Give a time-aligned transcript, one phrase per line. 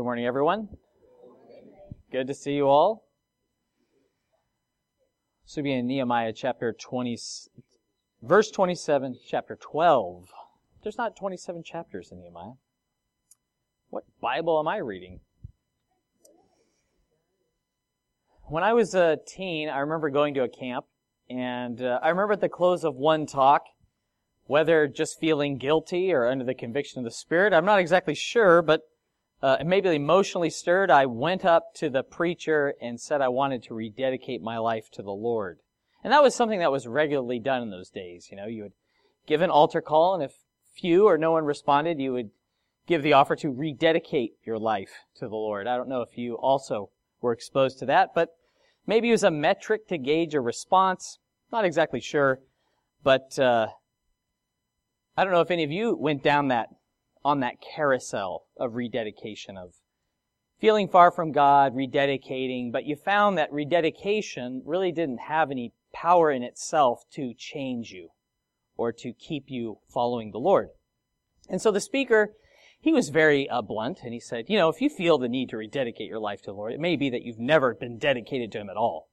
[0.00, 0.70] Good morning, everyone.
[2.10, 3.04] Good to see you all.
[5.44, 7.18] This will be in Nehemiah chapter 20,
[8.22, 10.30] verse 27, chapter 12.
[10.82, 12.52] There's not 27 chapters in Nehemiah.
[13.90, 15.20] What Bible am I reading?
[18.44, 20.86] When I was a teen, I remember going to a camp,
[21.28, 23.64] and uh, I remember at the close of one talk,
[24.46, 28.62] whether just feeling guilty or under the conviction of the Spirit, I'm not exactly sure,
[28.62, 28.84] but
[29.42, 33.74] uh, maybe emotionally stirred, I went up to the preacher and said I wanted to
[33.74, 35.60] rededicate my life to the Lord.
[36.04, 38.28] And that was something that was regularly done in those days.
[38.30, 38.72] You know, you would
[39.26, 40.32] give an altar call, and if
[40.74, 42.30] few or no one responded, you would
[42.86, 45.66] give the offer to rededicate your life to the Lord.
[45.66, 48.30] I don't know if you also were exposed to that, but
[48.86, 51.18] maybe it was a metric to gauge a response.
[51.52, 52.40] Not exactly sure,
[53.02, 53.68] but uh,
[55.16, 56.68] I don't know if any of you went down that
[57.24, 59.74] on that carousel of rededication, of
[60.58, 66.30] feeling far from God, rededicating, but you found that rededication really didn't have any power
[66.30, 68.08] in itself to change you
[68.76, 70.68] or to keep you following the Lord.
[71.48, 72.32] And so the speaker,
[72.80, 75.50] he was very uh, blunt and he said, you know, if you feel the need
[75.50, 78.52] to rededicate your life to the Lord, it may be that you've never been dedicated
[78.52, 79.08] to Him at all.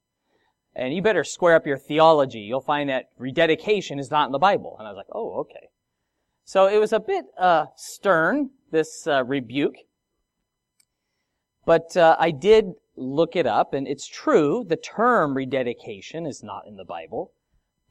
[0.75, 2.39] And you better square up your theology.
[2.39, 4.75] You'll find that rededication is not in the Bible.
[4.77, 5.69] And I was like, oh, okay.
[6.47, 9.75] So it was a bit uh, stern, this uh, rebuke.
[11.65, 16.65] But uh, I did look it up, and it's true, the term rededication is not
[16.65, 17.33] in the Bible.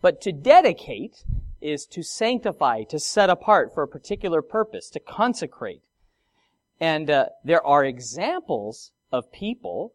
[0.00, 1.22] But to dedicate
[1.60, 5.82] is to sanctify, to set apart for a particular purpose, to consecrate.
[6.80, 9.92] And uh, there are examples of people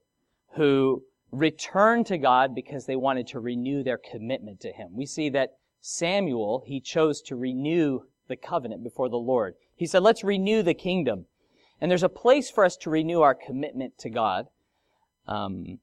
[0.54, 1.02] who
[1.32, 4.90] returned to God because they wanted to renew their commitment to Him.
[4.94, 9.56] We see that Samuel, he chose to renew the covenant before the Lord.
[9.76, 11.26] He said, let's renew the kingdom.
[11.80, 14.48] And there's a place for us to renew our commitment to God.
[15.28, 15.80] Um,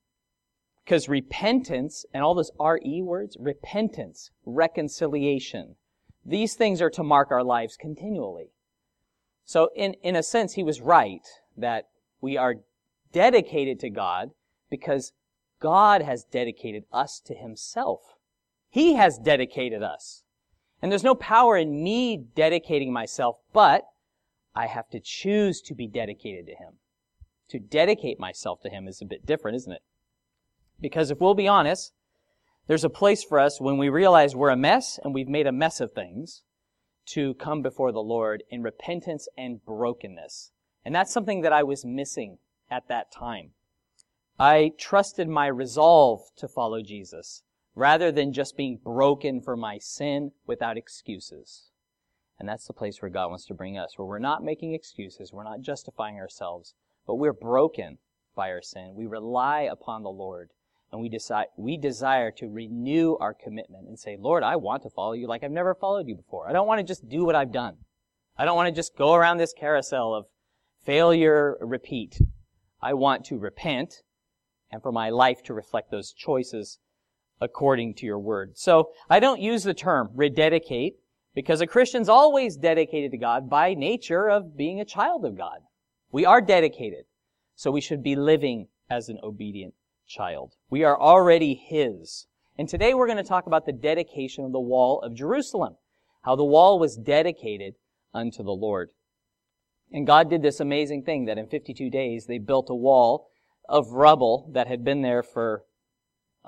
[0.85, 5.77] because repentance and all those RE words, repentance, reconciliation,
[6.25, 8.53] these things are to mark our lives continually.
[9.45, 11.27] So in, in a sense, he was right
[11.59, 11.89] that
[12.23, 12.55] we are
[13.13, 14.31] dedicated to God
[14.71, 15.13] because
[15.61, 18.01] God has dedicated us to himself.
[18.71, 20.23] He has dedicated us.
[20.81, 23.85] And there's no power in me dedicating myself, but
[24.55, 26.75] I have to choose to be dedicated to Him.
[27.49, 29.83] To dedicate myself to Him is a bit different, isn't it?
[30.81, 31.93] Because if we'll be honest,
[32.67, 35.53] there's a place for us when we realize we're a mess and we've made a
[35.53, 36.43] mess of things
[37.07, 40.53] to come before the Lord in repentance and brokenness.
[40.85, 42.39] And that's something that I was missing
[42.71, 43.53] at that time.
[44.39, 47.43] I trusted my resolve to follow Jesus
[47.79, 51.71] rather than just being broken for my sin without excuses.
[52.37, 55.33] And that's the place where God wants to bring us, where we're not making excuses,
[55.33, 56.75] we're not justifying ourselves,
[57.07, 57.99] but we're broken
[58.35, 58.95] by our sin.
[58.97, 60.51] We rely upon the Lord,
[60.91, 64.91] and we decide we desire to renew our commitment and say, Lord, I want to
[64.91, 66.49] follow you like I've never followed you before.
[66.49, 67.77] I don't want to just do what I've done.
[68.37, 70.27] I don't want to just go around this carousel of
[70.85, 72.21] failure, repeat.
[72.83, 74.03] I want to repent
[74.69, 76.81] and for my life to reflect those choices
[77.41, 78.57] according to your word.
[78.57, 80.97] So I don't use the term rededicate
[81.35, 85.61] because a Christian's always dedicated to God by nature of being a child of God.
[86.11, 87.05] We are dedicated.
[87.55, 89.75] So we should be living as an obedient
[90.07, 90.55] child.
[90.71, 92.27] We are already His.
[92.57, 95.77] And today we're going to talk about the dedication of the wall of Jerusalem.
[96.23, 97.75] How the wall was dedicated
[98.13, 98.91] unto the Lord.
[99.93, 103.29] And God did this amazing thing that in 52 days they built a wall
[103.69, 105.65] of rubble that had been there for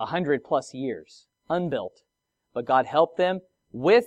[0.01, 2.03] a hundred plus years, unbuilt.
[2.55, 3.41] But God helped them
[3.71, 4.07] with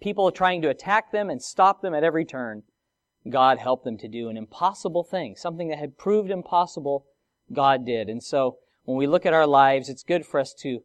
[0.00, 2.62] people trying to attack them and stop them at every turn.
[3.30, 7.06] God helped them to do an impossible thing, something that had proved impossible,
[7.52, 8.08] God did.
[8.08, 10.80] And so when we look at our lives, it's good for us to,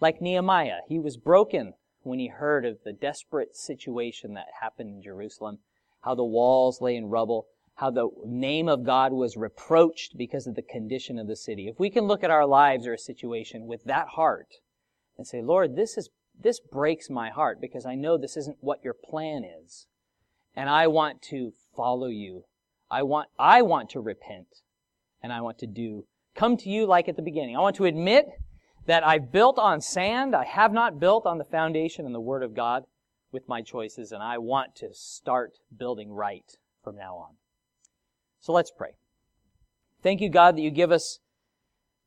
[0.00, 5.02] like Nehemiah, he was broken when he heard of the desperate situation that happened in
[5.02, 5.58] Jerusalem,
[6.02, 7.46] how the walls lay in rubble,
[7.78, 11.68] how the name of God was reproached because of the condition of the city.
[11.68, 14.48] If we can look at our lives or a situation with that heart
[15.16, 18.82] and say, Lord, this is, this breaks my heart because I know this isn't what
[18.82, 19.86] your plan is.
[20.56, 22.46] And I want to follow you.
[22.90, 24.48] I want, I want to repent
[25.22, 26.04] and I want to do,
[26.34, 27.56] come to you like at the beginning.
[27.56, 28.26] I want to admit
[28.86, 30.34] that I've built on sand.
[30.34, 32.82] I have not built on the foundation and the Word of God
[33.30, 36.50] with my choices, and I want to start building right
[36.82, 37.34] from now on.
[38.40, 38.90] So let's pray.
[40.02, 41.18] Thank you, God, that you give us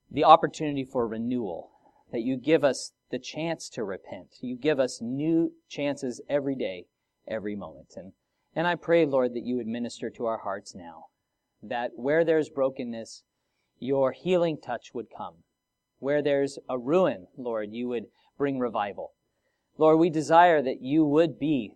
[0.09, 1.71] the opportunity for renewal,
[2.11, 4.37] that you give us the chance to repent.
[4.41, 6.85] You give us new chances every day,
[7.27, 7.93] every moment.
[7.95, 8.13] And,
[8.55, 11.05] and I pray, Lord, that you would minister to our hearts now,
[11.61, 13.23] that where there's brokenness,
[13.79, 15.35] your healing touch would come.
[15.99, 18.05] Where there's a ruin, Lord, you would
[18.37, 19.11] bring revival.
[19.77, 21.73] Lord, we desire that you would be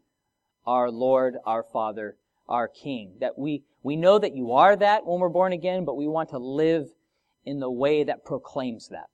[0.66, 2.18] our Lord, our Father,
[2.48, 3.14] our King.
[3.20, 6.30] That we, we know that you are that when we're born again, but we want
[6.30, 6.90] to live
[7.44, 9.12] in the way that proclaims that.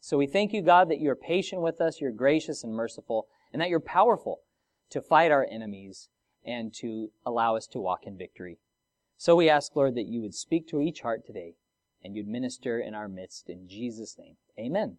[0.00, 3.60] So we thank you, God, that you're patient with us, you're gracious and merciful, and
[3.60, 4.40] that you're powerful
[4.88, 6.08] to fight our enemies
[6.42, 8.56] and to allow us to walk in victory.
[9.18, 11.56] So we ask, Lord, that you would speak to each heart today
[12.02, 13.50] and you'd minister in our midst.
[13.50, 14.96] In Jesus' name, amen.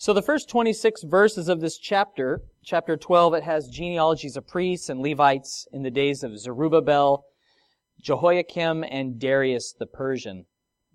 [0.00, 4.88] So the first 26 verses of this chapter, chapter 12, it has genealogies of priests
[4.88, 7.24] and Levites in the days of Zerubbabel,
[8.00, 10.46] Jehoiakim, and Darius the Persian.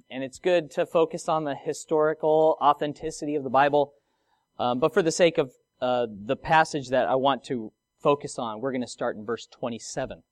[0.09, 3.91] And it's good to focus on the historical authenticity of the Bible.
[4.57, 5.51] Um, but for the sake of
[5.81, 9.47] uh, the passage that I want to focus on, we're going to start in verse
[9.47, 10.23] 27.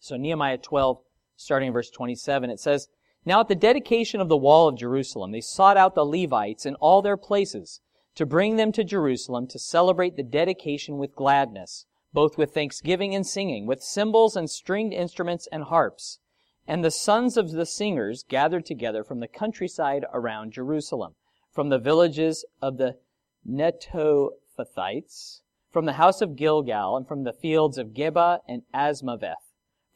[0.00, 0.96] So Nehemiah 12,
[1.36, 2.88] starting in verse 27, it says,
[3.26, 6.76] Now at the dedication of the wall of Jerusalem, they sought out the Levites in
[6.76, 7.80] all their places
[8.14, 13.26] to bring them to Jerusalem to celebrate the dedication with gladness, both with thanksgiving and
[13.26, 16.20] singing, with cymbals and stringed instruments and harps.
[16.68, 21.16] And the sons of the singers gathered together from the countryside around Jerusalem,
[21.50, 22.96] from the villages of the
[23.44, 25.40] Netophathites,
[25.72, 29.46] from the house of Gilgal, and from the fields of Geba and Azmaveth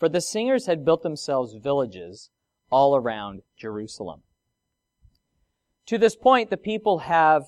[0.00, 2.30] for the singers had built themselves villages
[2.70, 4.22] all around Jerusalem.
[5.86, 7.44] To this point, the people have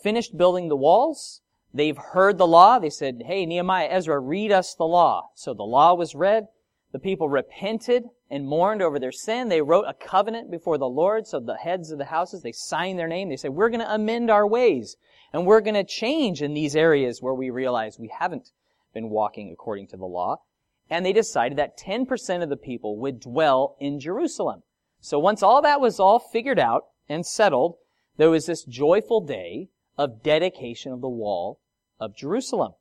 [0.00, 1.40] finished building the walls.
[1.72, 2.78] They've heard the law.
[2.78, 5.30] They said, Hey, Nehemiah, Ezra, read us the law.
[5.34, 6.46] So the law was read.
[6.92, 9.48] The people repented and mourned over their sin.
[9.48, 11.26] They wrote a covenant before the Lord.
[11.26, 13.28] So the heads of the houses, they signed their name.
[13.28, 14.96] They said, we're going to amend our ways
[15.32, 18.52] and we're going to change in these areas where we realize we haven't
[18.92, 20.40] been walking according to the law
[20.90, 24.62] and they decided that 10% of the people would dwell in Jerusalem.
[25.00, 27.76] So once all that was all figured out and settled,
[28.16, 31.60] there was this joyful day of dedication of the wall
[32.00, 32.72] of Jerusalem.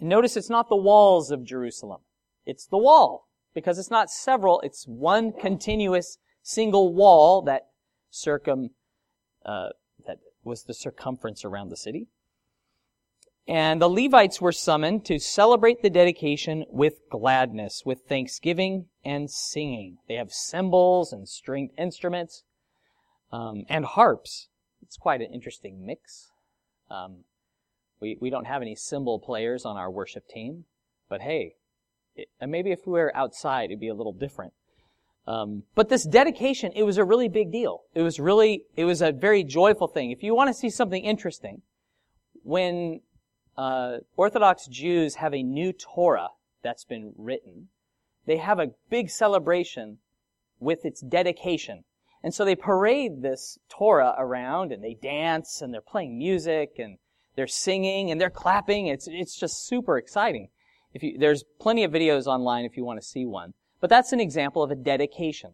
[0.00, 2.00] Notice it's not the walls of Jerusalem.
[2.46, 3.28] It's the wall.
[3.52, 7.68] Because it's not several, it's one continuous single wall that
[8.10, 8.70] circum,
[9.44, 9.70] uh,
[10.06, 12.06] that was the circumference around the city.
[13.48, 19.98] And the Levites were summoned to celebrate the dedication with gladness, with thanksgiving and singing.
[20.06, 22.44] They have cymbals and stringed instruments
[23.32, 24.48] um, and harps.
[24.82, 26.30] It's quite an interesting mix.
[26.90, 27.24] Um,
[28.00, 30.64] we, we don't have any cymbal players on our worship team,
[31.08, 31.54] but hey,
[32.14, 34.52] it, maybe if we were outside, it'd be a little different.
[35.26, 37.82] Um, but this dedication, it was a really big deal.
[37.94, 40.10] It was really, it was a very joyful thing.
[40.10, 41.62] If you want to see something interesting,
[42.42, 43.00] when
[43.60, 46.30] uh, Orthodox Jews have a new Torah
[46.62, 47.68] that's been written.
[48.24, 49.98] They have a big celebration
[50.58, 51.84] with its dedication.
[52.22, 56.96] And so they parade this Torah around and they dance and they're playing music and
[57.36, 58.86] they're singing and they're clapping.
[58.86, 60.48] It's, it's just super exciting.
[60.94, 63.52] If you, there's plenty of videos online if you want to see one.
[63.78, 65.52] But that's an example of a dedication.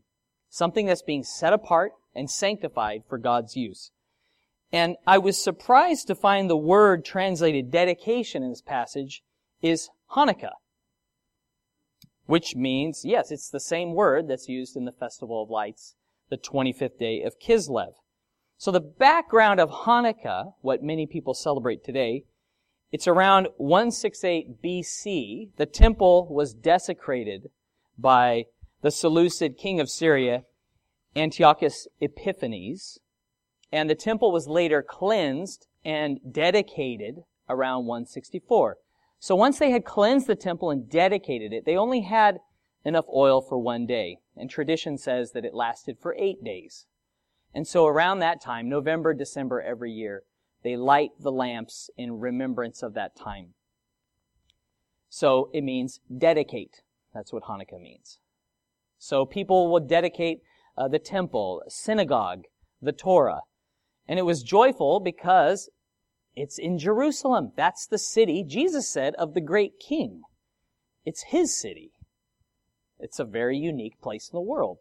[0.49, 3.91] Something that's being set apart and sanctified for God's use.
[4.73, 9.23] And I was surprised to find the word translated dedication in this passage
[9.63, 10.55] is Hanukkah.
[12.27, 15.95] Which means, yes, it's the same word that's used in the Festival of Lights,
[16.29, 17.95] the 25th day of Kislev.
[18.59, 22.25] So the background of Hanukkah, what many people celebrate today,
[22.91, 25.51] it's around 168 BC.
[25.57, 27.51] The temple was desecrated
[27.99, 28.47] by
[28.83, 30.45] the Seleucid king of Syria,
[31.15, 32.99] Antiochus Epiphanes.
[33.73, 38.79] And the temple was later cleansed and dedicated around 164.
[39.19, 42.39] So once they had cleansed the temple and dedicated it, they only had
[42.85, 44.19] enough oil for one day.
[44.37, 46.87] And tradition says that it lasted for eight days.
[47.55, 50.23] And so around that time, November, December every year,
[50.63, 53.55] they light the lamps in remembrance of that time.
[55.09, 56.83] So it means dedicate.
[57.15, 58.19] That's what Hanukkah means.
[58.99, 60.41] So people will dedicate
[60.77, 62.45] uh, the temple, synagogue,
[62.83, 63.41] the Torah,
[64.09, 65.71] and it was joyful because
[66.35, 67.53] it's in Jerusalem.
[67.57, 70.23] That's the city, Jesus said, of the great king.
[71.05, 71.93] It's his city.
[72.99, 74.79] It's a very unique place in the world.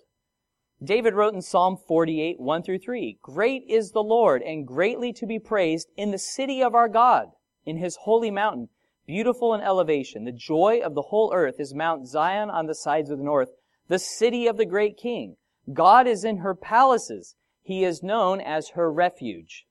[0.83, 5.25] David wrote in Psalm 48, 1 through 3, Great is the Lord and greatly to
[5.25, 7.31] be praised in the city of our God,
[7.65, 8.69] in his holy mountain,
[9.07, 10.25] beautiful in elevation.
[10.25, 13.49] The joy of the whole earth is Mount Zion on the sides of the north,
[13.87, 15.37] the city of the great king.
[15.71, 17.35] God is in her palaces.
[17.65, 19.65] He is known as her refuge.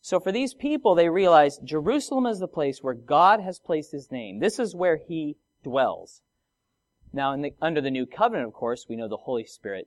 [0.00, 4.10] So for these people, they realize Jerusalem is the place where God has placed his
[4.10, 4.40] name.
[4.40, 6.22] This is where he dwells.
[7.12, 9.86] Now, the, under the new covenant, of course, we know the Holy Spirit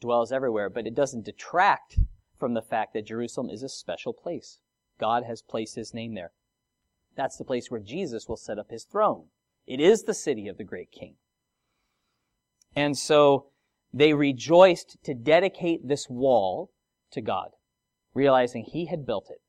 [0.00, 1.98] dwells everywhere, but it doesn't detract
[2.38, 4.60] from the fact that Jerusalem is a special place.
[5.00, 6.30] God has placed his name there.
[7.16, 9.24] That's the place where Jesus will set up his throne.
[9.66, 11.16] It is the city of the great king.
[12.76, 13.46] And so
[13.92, 16.70] they rejoiced to dedicate this wall
[17.12, 17.50] to God,
[18.14, 19.40] realizing he had built it.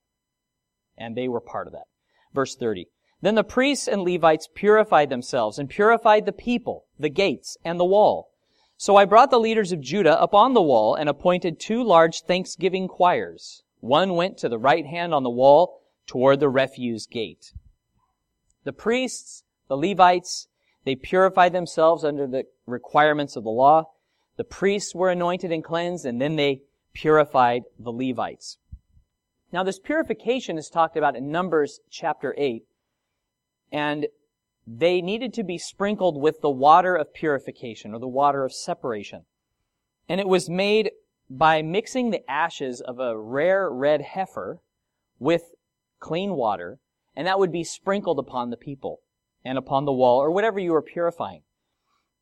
[0.97, 1.87] And they were part of that.
[2.33, 2.87] Verse 30.
[3.21, 7.85] Then the priests and Levites purified themselves and purified the people, the gates, and the
[7.85, 8.31] wall.
[8.77, 12.21] So I brought the leaders of Judah up on the wall and appointed two large
[12.21, 13.61] thanksgiving choirs.
[13.79, 17.53] One went to the right hand on the wall toward the refuse gate.
[18.63, 20.47] The priests, the Levites,
[20.83, 23.91] they purified themselves under the requirements of the law.
[24.37, 26.63] The priests were anointed and cleansed, and then they
[26.93, 28.57] purified the Levites.
[29.51, 32.63] Now, this purification is talked about in Numbers chapter 8,
[33.71, 34.07] and
[34.65, 39.25] they needed to be sprinkled with the water of purification or the water of separation.
[40.07, 40.91] And it was made
[41.29, 44.60] by mixing the ashes of a rare red heifer
[45.19, 45.53] with
[46.00, 46.79] clean water,
[47.15, 49.00] and that would be sprinkled upon the people
[49.43, 51.43] and upon the wall or whatever you were purifying.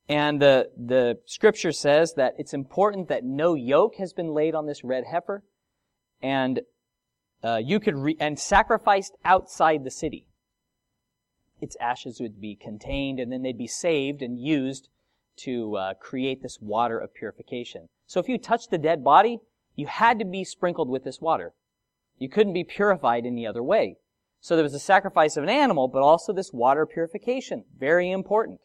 [0.09, 4.65] And the, the scripture says that it's important that no yoke has been laid on
[4.65, 5.43] this red heifer,
[6.21, 6.61] and
[7.43, 10.25] uh, you could re- and sacrificed outside the city
[11.61, 14.89] its ashes would be contained and then they'd be saved and used
[15.37, 17.87] to uh, create this water of purification.
[18.07, 19.39] So if you touched the dead body,
[19.75, 21.53] you had to be sprinkled with this water.
[22.17, 23.97] You couldn't be purified any other way.
[24.41, 27.65] So there was a sacrifice of an animal, but also this water purification.
[27.77, 28.59] Very important.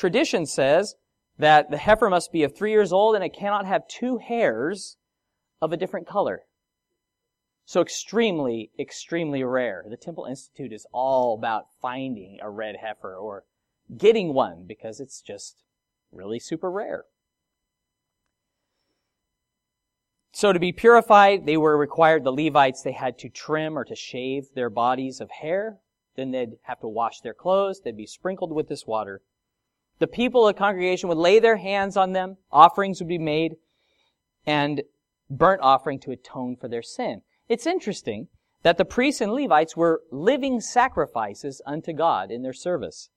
[0.00, 0.94] Tradition says
[1.38, 4.96] that the heifer must be of three years old and it cannot have two hairs
[5.60, 6.44] of a different color.
[7.66, 9.84] So extremely, extremely rare.
[9.86, 13.44] The Temple Institute is all about finding a red heifer or
[13.94, 15.64] getting one because it's just
[16.10, 17.04] really super rare.
[20.32, 23.94] So to be purified, they were required, the Levites, they had to trim or to
[23.94, 25.76] shave their bodies of hair.
[26.16, 27.82] Then they'd have to wash their clothes.
[27.84, 29.20] They'd be sprinkled with this water.
[30.00, 32.38] The people of the congregation would lay their hands on them.
[32.50, 33.56] Offerings would be made
[34.44, 34.82] and
[35.28, 37.22] burnt offering to atone for their sin.
[37.48, 38.28] It's interesting
[38.62, 43.10] that the priests and Levites were living sacrifices unto God in their service.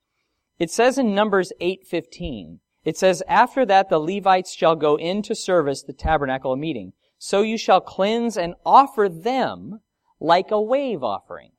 [0.60, 5.36] It says in Numbers 8:15, it says, "After that the Levites shall go in to
[5.36, 6.94] service the tabernacle of meeting.
[7.18, 9.80] So you shall cleanse and offer them
[10.20, 11.54] like a wave offering."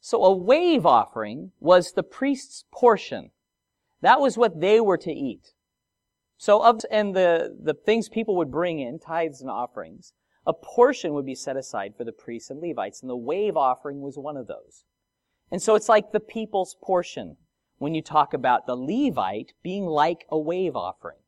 [0.00, 3.30] So a wave offering was the priest's portion.
[4.02, 5.52] That was what they were to eat.
[6.38, 10.12] So of, and the, the things people would bring in, tithes and offerings,
[10.46, 14.00] a portion would be set aside for the priests and Levites, and the wave offering
[14.00, 14.84] was one of those.
[15.50, 17.36] And so it's like the people's portion
[17.78, 21.18] when you talk about the Levite being like a wave offering.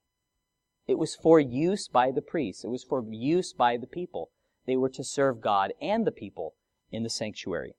[0.87, 2.65] It was for use by the priests.
[2.65, 4.31] It was for use by the people.
[4.67, 6.55] They were to serve God and the people
[6.91, 7.75] in the sanctuary.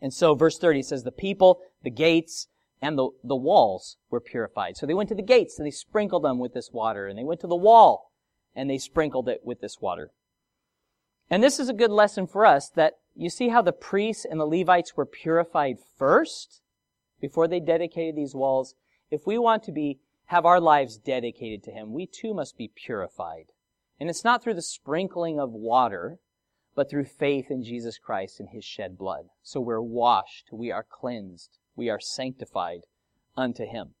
[0.00, 2.48] And so verse 30 says the people, the gates,
[2.82, 4.76] and the, the walls were purified.
[4.76, 7.24] So they went to the gates and they sprinkled them with this water, and they
[7.24, 8.10] went to the wall
[8.54, 10.10] and they sprinkled it with this water.
[11.30, 14.38] And this is a good lesson for us that you see how the priests and
[14.38, 16.60] the Levites were purified first
[17.20, 18.74] before they dedicated these walls.
[19.10, 22.68] If we want to be, have our lives dedicated to Him, we too must be
[22.68, 23.46] purified.
[23.98, 26.18] And it's not through the sprinkling of water,
[26.74, 29.26] but through faith in Jesus Christ and His shed blood.
[29.42, 32.82] So we're washed, we are cleansed, we are sanctified
[33.36, 33.94] unto Him.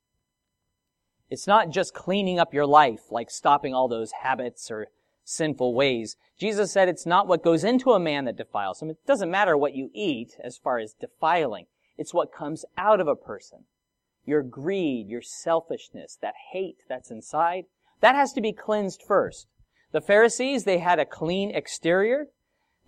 [1.30, 4.88] It's not just cleaning up your life, like stopping all those habits or
[5.24, 6.16] sinful ways.
[6.38, 8.90] Jesus said it's not what goes into a man that defiles him.
[8.90, 11.66] It doesn't matter what you eat as far as defiling.
[11.96, 13.64] It's what comes out of a person.
[14.24, 17.64] Your greed, your selfishness, that hate that's inside,
[18.00, 19.46] that has to be cleansed first.
[19.92, 22.26] The Pharisees, they had a clean exterior.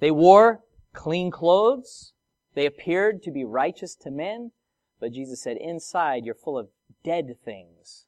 [0.01, 0.61] They wore
[0.93, 2.13] clean clothes.
[2.55, 4.53] They appeared to be righteous to men.
[5.05, 6.71] But Jesus said, inside, you're full of
[7.05, 8.07] dead things.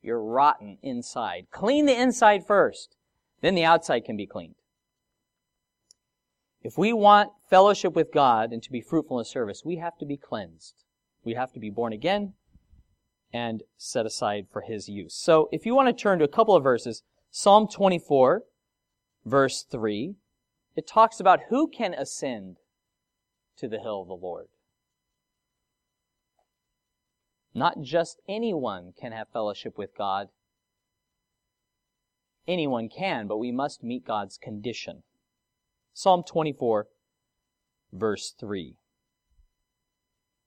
[0.00, 1.48] You're rotten inside.
[1.50, 2.96] Clean the inside first.
[3.42, 4.54] Then the outside can be cleaned.
[6.62, 10.06] If we want fellowship with God and to be fruitful in service, we have to
[10.06, 10.84] be cleansed.
[11.22, 12.32] We have to be born again
[13.30, 15.14] and set aside for His use.
[15.14, 18.44] So if you want to turn to a couple of verses, Psalm 24,
[19.26, 20.14] verse 3,
[20.76, 22.56] it talks about who can ascend
[23.58, 24.46] to the hill of the Lord.
[27.56, 30.28] Not just anyone can have fellowship with God,
[32.46, 35.02] Anyone can, but we must meet God's condition.
[35.92, 36.86] Psalm 24,
[37.92, 38.76] verse 3.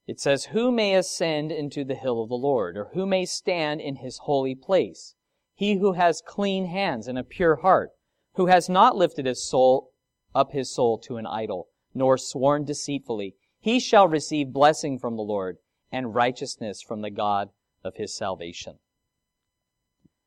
[0.07, 3.81] It says, Who may ascend into the hill of the Lord, or who may stand
[3.81, 5.15] in his holy place?
[5.53, 7.91] He who has clean hands and a pure heart,
[8.35, 9.91] who has not lifted his soul
[10.33, 15.21] up his soul to an idol, nor sworn deceitfully, he shall receive blessing from the
[15.21, 15.57] Lord
[15.91, 17.49] and righteousness from the God
[17.83, 18.75] of his salvation.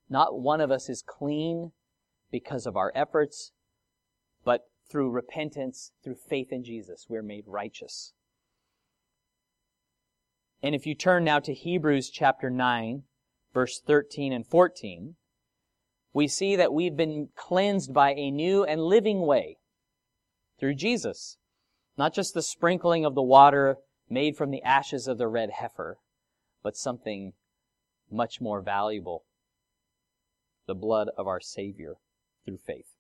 [0.09, 1.73] Not one of us is clean
[2.31, 3.53] because of our efforts,
[4.45, 8.13] but through repentance, through faith in Jesus, we're made righteous.
[10.63, 13.03] And if you turn now to Hebrews chapter 9,
[13.53, 15.17] verse 13 and 14,
[16.13, 19.59] we see that we've been cleansed by a new and living way
[20.61, 21.39] through Jesus.
[21.97, 23.79] Not just the sprinkling of the water
[24.13, 25.99] made from the ashes of the red heifer,
[26.63, 27.33] but something
[28.11, 29.25] much more valuable.
[30.67, 31.95] The blood of our Savior
[32.45, 32.95] through faith.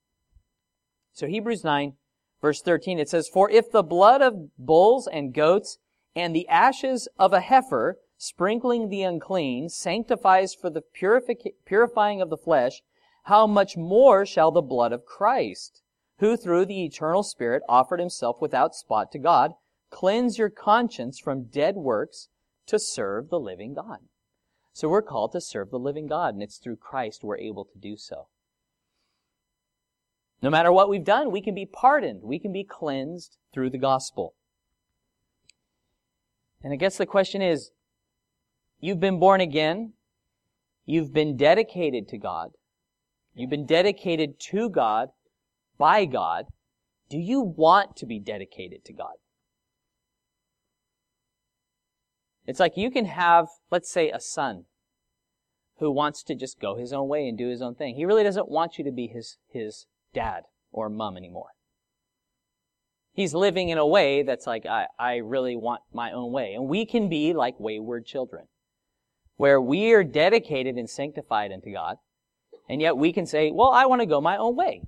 [1.12, 1.94] So Hebrews 9,
[2.40, 5.78] verse 13, it says, For if the blood of bulls and goats
[6.16, 12.30] and the ashes of a heifer, sprinkling the unclean, sanctifies for the purific- purifying of
[12.30, 12.82] the flesh,
[13.24, 15.82] how much more shall the blood of Christ,
[16.18, 19.52] who through the eternal Spirit offered himself without spot to God,
[19.92, 22.28] cleanse your conscience from dead works
[22.66, 23.98] to serve the living God?
[24.72, 27.78] So we're called to serve the living God, and it's through Christ we're able to
[27.78, 28.28] do so.
[30.40, 32.22] No matter what we've done, we can be pardoned.
[32.22, 34.34] We can be cleansed through the gospel.
[36.64, 37.70] And I guess the question is,
[38.80, 39.92] you've been born again.
[40.84, 42.50] You've been dedicated to God.
[43.34, 45.10] You've been dedicated to God
[45.78, 46.46] by God.
[47.08, 49.14] Do you want to be dedicated to God?
[52.46, 54.64] It's like you can have, let's say, a son
[55.78, 57.96] who wants to just go his own way and do his own thing.
[57.96, 61.50] He really doesn't want you to be his, his dad or mom anymore.
[63.12, 66.54] He's living in a way that's like, I, I really want my own way.
[66.54, 68.46] And we can be like wayward children,
[69.36, 71.96] where we are dedicated and sanctified unto God,
[72.68, 74.82] and yet we can say, well, I want to go my own way.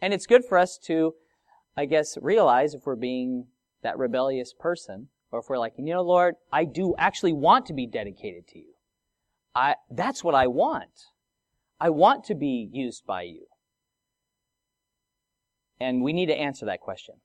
[0.00, 1.14] And it's good for us to,
[1.76, 3.48] I guess, realize if we're being
[3.82, 7.72] that rebellious person, or if we're like, you know, Lord, I do actually want to
[7.72, 8.74] be dedicated to you.
[9.54, 11.06] I, that's what I want.
[11.80, 13.46] I want to be used by you.
[15.80, 17.16] And we need to answer that question.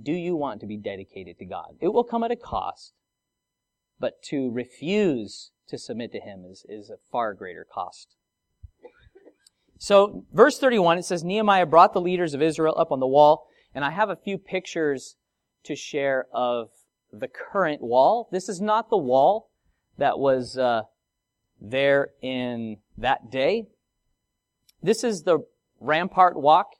[0.00, 1.76] Do you want to be dedicated to God?
[1.80, 2.92] It will come at a cost,
[3.98, 8.16] but to refuse to submit to Him is, is a far greater cost.
[9.78, 13.46] So, verse 31, it says, Nehemiah brought the leaders of Israel up on the wall,
[13.74, 15.16] and I have a few pictures
[15.64, 16.68] to share of
[17.12, 18.28] the current wall.
[18.32, 19.50] This is not the wall
[19.98, 20.82] that was uh,
[21.60, 23.68] there in that day.
[24.82, 25.40] This is the
[25.80, 26.74] rampart walk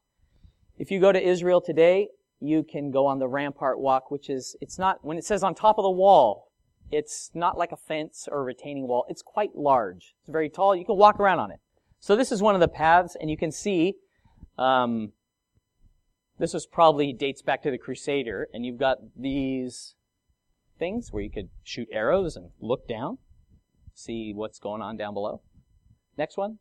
[0.82, 2.08] if you go to Israel today,
[2.40, 5.54] you can go on the rampart walk, which is, it's not, when it says on
[5.54, 6.50] top of the wall,
[6.90, 9.06] it's not like a fence or a retaining wall.
[9.08, 10.14] It's quite large.
[10.22, 10.74] It's very tall.
[10.74, 11.60] You can walk around on it.
[12.00, 13.94] So this is one of the paths, and you can see,
[14.58, 15.12] um,
[16.38, 19.94] this was probably dates back to the Crusader, and you've got these
[20.82, 23.18] things where you could shoot arrows and look down,
[23.94, 25.40] see what's going on down below.
[26.18, 26.58] Next one.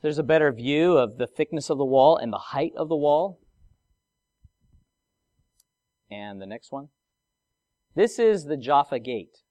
[0.00, 2.96] There's a better view of the thickness of the wall and the height of the
[2.96, 3.40] wall.
[6.10, 6.88] And the next one.
[7.94, 9.42] This is the Jaffa Gate,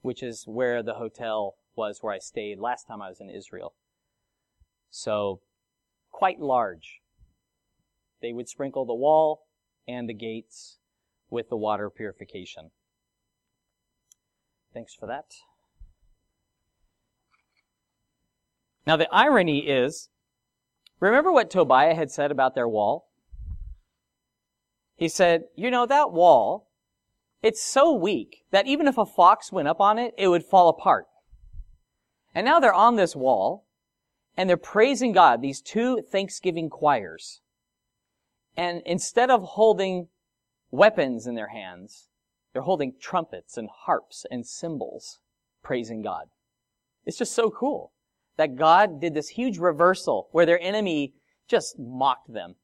[0.00, 3.74] which is where the hotel was where I stayed last time I was in Israel.
[4.90, 5.40] So,
[6.12, 7.00] quite large.
[8.20, 9.46] They would sprinkle the wall
[9.86, 10.78] and the gates
[11.30, 12.70] with the water purification.
[14.72, 15.26] Thanks for that.
[18.86, 20.08] Now, the irony is,
[20.98, 23.08] remember what Tobiah had said about their wall?
[24.96, 26.68] He said, you know, that wall,
[27.42, 30.68] it's so weak that even if a fox went up on it, it would fall
[30.68, 31.06] apart.
[32.34, 33.66] And now they're on this wall,
[34.36, 37.40] and they're praising God, these two Thanksgiving choirs.
[38.56, 40.08] And instead of holding
[40.70, 42.08] weapons in their hands,
[42.52, 45.20] they're holding trumpets and harps and cymbals,
[45.62, 46.26] praising God.
[47.06, 47.92] It's just so cool
[48.36, 51.14] that God did this huge reversal where their enemy
[51.48, 52.56] just mocked them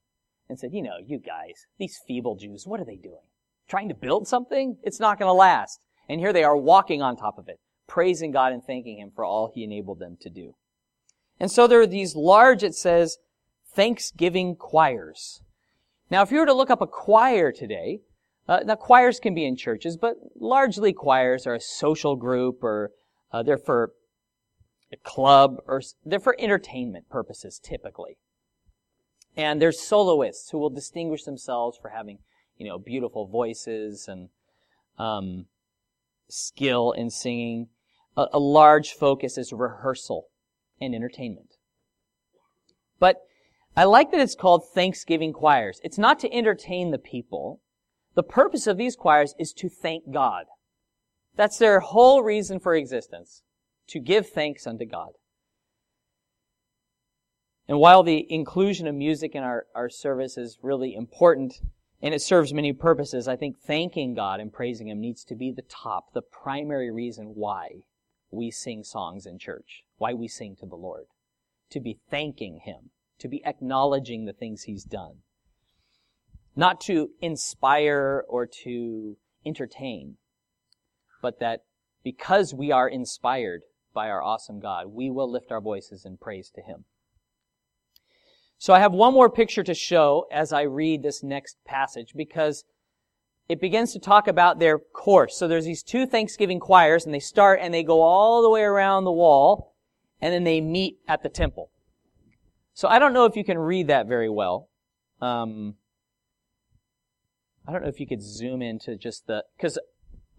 [0.49, 3.25] and said, you know, you guys, these feeble Jews, what are they doing?
[3.69, 4.79] Trying to build something?
[4.83, 5.81] It's not going to last.
[6.09, 9.25] And here they are walking on top of it, praising God and thanking Him for
[9.25, 10.55] all He enabled them to do.
[11.39, 13.19] And so there are these large, it says,
[13.75, 15.43] Thanksgiving choirs.
[16.11, 18.01] Now, if you were to look up a choir today,
[18.49, 22.93] uh, now choirs can be in churches, but largely choirs are a social group or
[23.31, 23.93] uh, they're for
[24.91, 28.17] a club, or they're for entertainment purposes typically.
[29.37, 32.21] And there's soloists who will distinguish themselves for having
[32.57, 34.29] you know, beautiful voices and
[34.99, 35.47] um,
[36.29, 37.69] skill in singing.
[38.17, 40.27] A, a large focus is rehearsal
[40.81, 41.55] and entertainment.
[42.99, 43.28] But
[43.77, 45.81] I like that it's called Thanksgiving choirs.
[45.85, 47.61] It's not to entertain the people.
[48.15, 50.47] The purpose of these choirs is to thank God.
[51.37, 53.43] That's their whole reason for existence.
[53.89, 55.13] To give thanks unto God.
[57.69, 61.61] And while the inclusion of music in our, our service is really important
[62.01, 65.53] and it serves many purposes, I think thanking God and praising Him needs to be
[65.53, 67.83] the top, the primary reason why
[68.31, 71.07] we sing songs in church, why we sing to the Lord.
[71.71, 75.19] To be thanking Him, to be acknowledging the things He's done.
[76.57, 80.17] Not to inspire or to entertain,
[81.23, 81.61] but that
[82.03, 86.51] because we are inspired by our awesome God, we will lift our voices in praise
[86.55, 86.85] to Him.
[88.59, 92.65] So I have one more picture to show as I read this next passage because
[93.49, 95.37] it begins to talk about their course.
[95.37, 98.63] So there's these two Thanksgiving choirs and they start and they go all the way
[98.63, 99.75] around the wall
[100.21, 101.71] and then they meet at the temple.
[102.79, 104.69] So I don't know if you can read that very well.
[105.21, 105.75] Um,
[107.67, 109.81] I don't know if you could zoom into just the, because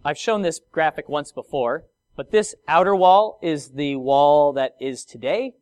[0.06, 1.84] I've shown this graphic once before,
[2.16, 5.56] but this outer wall is the wall that is today,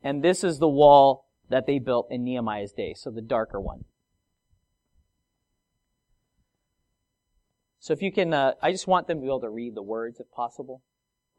[0.00, 3.84] and this is the wall that they built in Nehemiah's day, so the darker one.
[7.80, 9.82] So if you can, uh, I just want them to be able to read the
[9.82, 10.80] words if possible.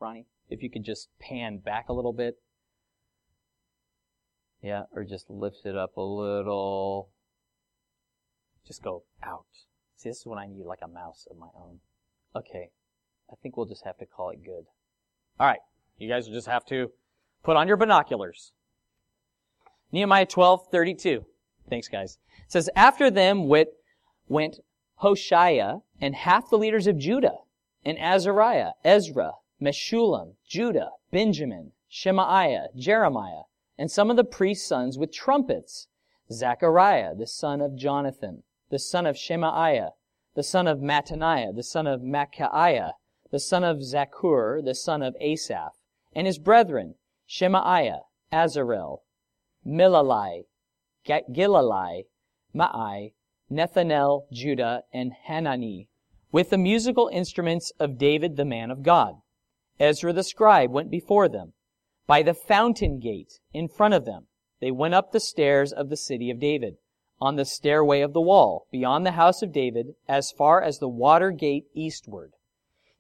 [0.02, 2.40] Ronnie, if you could just pan back a little bit.
[4.62, 7.10] Yeah, or just lift it up a little.
[8.68, 9.46] Just go out.
[9.96, 11.80] See, this is when I need like a mouse of my own.
[12.36, 12.70] Okay.
[13.32, 14.66] I think we'll just have to call it good.
[15.40, 15.60] Alright.
[15.98, 16.92] You guys will just have to
[17.44, 18.52] put on your binoculars.
[19.92, 21.26] Nehemiah 12, 32.
[21.70, 22.18] Thanks, guys.
[22.46, 23.70] It says, After them went,
[24.28, 24.60] went
[24.96, 27.38] Hoshea and half the leaders of Judah,
[27.86, 33.44] and Azariah, Ezra, Meshullam, Judah, Benjamin, Shemaiah, Jeremiah,
[33.80, 35.88] and some of the priests' sons with trumpets,
[36.30, 39.92] Zechariah, the son of Jonathan, the son of Shemaiah,
[40.36, 42.96] the son of Mattaniah, the son of Micaiah,
[43.32, 45.72] the son of Zaccur, the son of Asaph,
[46.14, 48.02] and his brethren, Shemaiah,
[48.34, 49.04] Azarel,
[49.66, 50.44] Milalai,
[51.08, 52.04] Gilalai,
[52.54, 53.14] Maai,
[53.50, 55.88] Nethanel, Judah, and Hanani,
[56.34, 59.22] with the musical instruments of David the man of God.
[59.80, 61.54] Ezra the scribe went before them.
[62.10, 64.30] By the fountain gate in front of them,
[64.62, 66.78] they went up the stairs of the city of David,
[67.22, 70.90] on the stairway of the wall, beyond the house of David, as far as the
[70.90, 72.34] water gate eastward.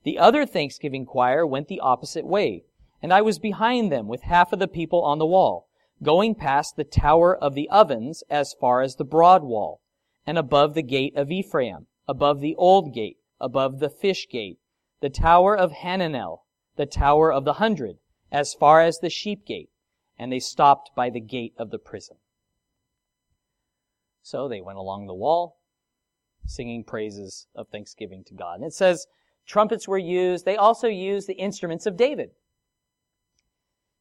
[0.03, 2.65] The other thanksgiving choir went the opposite way,
[3.01, 5.67] and I was behind them with half of the people on the wall
[6.03, 9.81] going past the tower of the ovens as far as the broad wall,
[10.27, 14.59] and above the gate of Ephraim, above the old gate, above the fish gate,
[14.99, 16.43] the tower of Hananel,
[16.75, 17.97] the tower of the hundred,
[18.31, 19.69] as far as the sheep gate,
[20.17, 22.17] and they stopped by the gate of the prison.
[24.21, 25.57] So they went along the wall,
[26.45, 28.55] singing praises of thanksgiving to God.
[28.55, 29.07] And it says
[29.47, 30.45] trumpets were used.
[30.45, 32.31] They also used the instruments of David.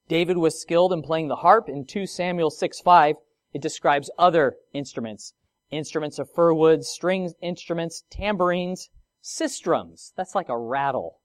[0.09, 1.69] David was skilled in playing the harp.
[1.69, 3.17] In 2 Samuel 6 5,
[3.53, 5.35] it describes other instruments.
[5.71, 8.89] Instruments of fir wood, string instruments, tambourines,
[9.23, 10.13] sistrums.
[10.17, 11.21] That's like a rattle.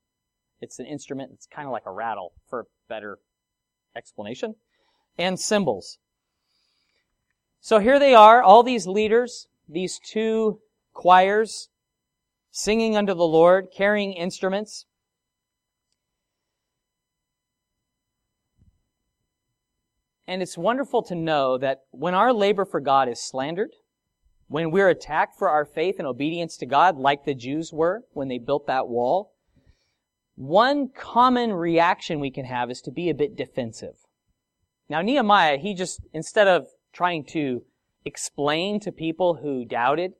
[0.59, 3.17] It's an instrument It's kind of like a rattle for better
[3.95, 4.53] explanation.
[5.17, 5.97] And cymbals.
[7.59, 10.59] So here they are, all these leaders, these two
[10.93, 11.69] choirs,
[12.51, 14.85] singing unto the Lord, carrying instruments.
[20.27, 23.71] And it's wonderful to know that when our labor for God is slandered,
[24.47, 28.27] when we're attacked for our faith and obedience to God, like the Jews were when
[28.27, 29.32] they built that wall,
[30.35, 33.95] one common reaction we can have is to be a bit defensive.
[34.89, 37.63] Now, Nehemiah, he just, instead of trying to
[38.05, 40.13] explain to people who doubted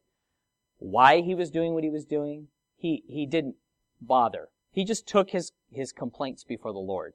[0.78, 3.56] why he was doing what he was doing, he, he didn't
[4.02, 4.49] bother.
[4.71, 7.13] He just took his, his complaints before the Lord.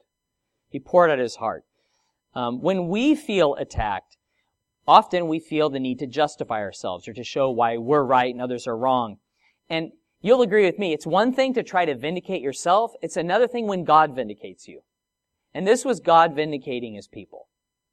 [0.69, 1.65] He poured out his heart.
[2.35, 4.17] Um, when we feel attacked,
[4.87, 8.43] often we feel the need to justify ourselves or to show why we're right and
[8.43, 9.19] others are wrong.
[9.69, 13.49] And you'll agree with me, it's one thing to try to vindicate yourself, it's another
[13.49, 14.83] thing when God vindicates you.
[15.55, 17.49] And this was God vindicating his people.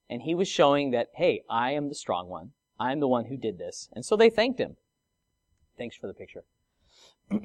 [0.09, 2.51] And he was showing that, hey, I am the strong one.
[2.79, 3.89] I'm the one who did this.
[3.93, 4.75] And so they thanked him.
[5.77, 6.43] Thanks for the picture.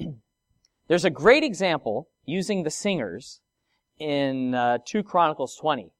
[0.89, 3.41] There's a great example using the singers
[3.99, 5.93] in uh, 2 Chronicles 20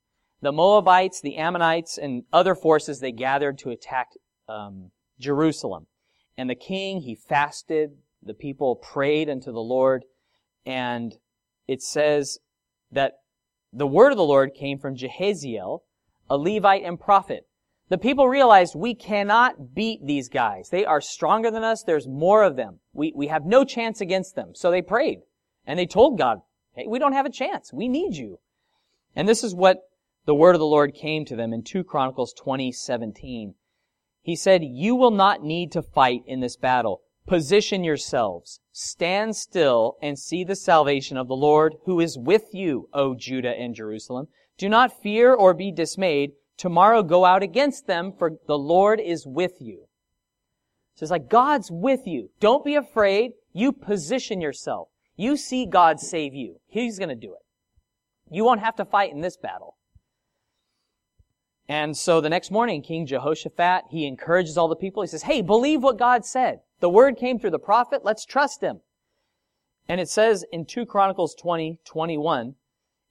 [0.43, 4.13] the Moabites, the Ammonites, and other forces they gathered to attack
[4.49, 5.87] um, Jerusalem.
[6.37, 7.99] And the king, he fasted.
[8.23, 10.05] The people prayed unto the Lord.
[10.67, 11.17] And
[11.67, 12.39] it says
[12.91, 13.15] that
[13.73, 15.81] the word of the Lord came from Jehaziel,
[16.29, 17.47] a Levite and prophet.
[17.89, 20.69] The people realized we cannot beat these guys.
[20.71, 21.83] They are stronger than us.
[21.83, 22.79] There's more of them.
[22.93, 24.53] We, we have no chance against them.
[24.55, 25.21] So they prayed
[25.67, 26.39] and they told God,
[26.75, 27.73] hey, we don't have a chance.
[27.73, 28.39] We need you.
[29.17, 29.79] And this is what
[30.25, 33.55] the word of the Lord came to them in 2 Chronicles 20, 17.
[34.23, 37.03] He said, you will not need to fight in this battle.
[37.27, 38.61] Position yourselves.
[38.73, 43.55] Stand still and see the salvation of the Lord who is with you, O Judah
[43.57, 44.29] and Jerusalem.
[44.59, 46.33] Do not fear or be dismayed.
[46.57, 49.87] Tomorrow go out against them, for the Lord is with you.
[50.95, 52.31] So it's like God's with you.
[52.41, 53.33] Don't be afraid.
[53.53, 54.89] You position yourself.
[55.17, 56.61] You see God save you.
[56.67, 58.35] He's going to do it.
[58.35, 59.77] You won't have to fight in this battle.
[61.69, 65.03] And so the next morning, King Jehoshaphat, he encourages all the people.
[65.03, 66.61] He says, Hey, believe what God said.
[66.81, 68.05] The word came through the prophet.
[68.05, 68.81] Let's trust him.
[69.89, 72.55] And it says in 2 Chronicles 20, 21,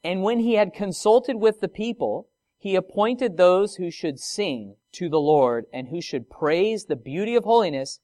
[0.03, 5.07] And when he had consulted with the people, he appointed those who should sing to
[5.07, 7.99] the Lord and who should praise the beauty of holiness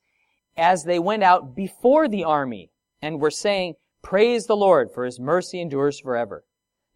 [0.56, 5.20] as they went out before the army and were saying, Praise the Lord, for his
[5.20, 6.46] mercy endures forever.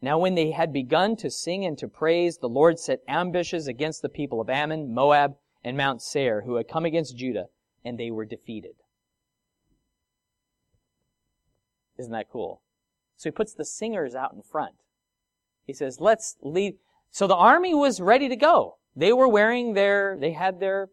[0.01, 4.01] Now when they had begun to sing and to praise, the Lord set ambushes against
[4.01, 7.47] the people of Ammon, Moab, and Mount Seir, who had come against Judah,
[7.83, 8.75] and they were defeated.
[11.97, 12.61] Isn't that cool?
[13.17, 14.75] So he puts the singers out in front.
[15.65, 16.75] He says, let's lead,
[17.11, 18.77] so the army was ready to go.
[18.95, 20.89] They were wearing their, they had their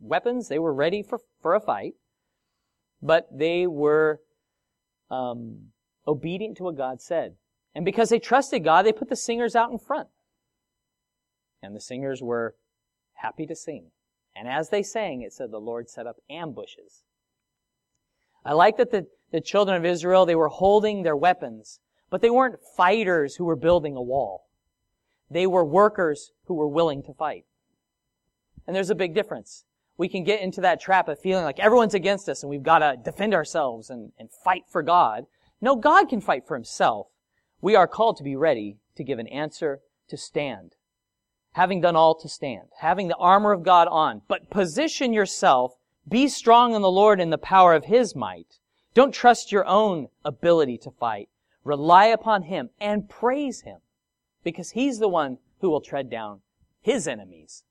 [0.00, 0.48] weapons.
[0.48, 1.94] They were ready for, for a fight.
[3.02, 4.20] But they were
[5.10, 5.68] um,
[6.06, 7.34] obedient to what God said.
[7.74, 10.08] And because they trusted God, they put the singers out in front.
[11.62, 12.54] And the singers were
[13.14, 13.90] happy to sing.
[14.38, 17.02] And as they sang, it said the Lord set up ambushes.
[18.44, 22.30] I like that the, the children of Israel, they were holding their weapons, but they
[22.30, 24.46] weren't fighters who were building a wall.
[25.28, 27.44] They were workers who were willing to fight.
[28.66, 29.64] And there's a big difference.
[29.96, 32.78] We can get into that trap of feeling like everyone's against us and we've got
[32.78, 35.24] to defend ourselves and, and fight for God.
[35.60, 37.08] No, God can fight for himself.
[37.60, 40.76] We are called to be ready to give an answer, to stand.
[41.52, 42.68] Having done all to stand.
[42.80, 44.22] Having the armor of God on.
[44.28, 45.76] But position yourself.
[46.08, 48.58] Be strong in the Lord in the power of His might.
[48.94, 51.28] Don't trust your own ability to fight.
[51.64, 53.80] Rely upon Him and praise Him
[54.42, 56.40] because he's the one who will tread down
[56.80, 57.64] his enemies.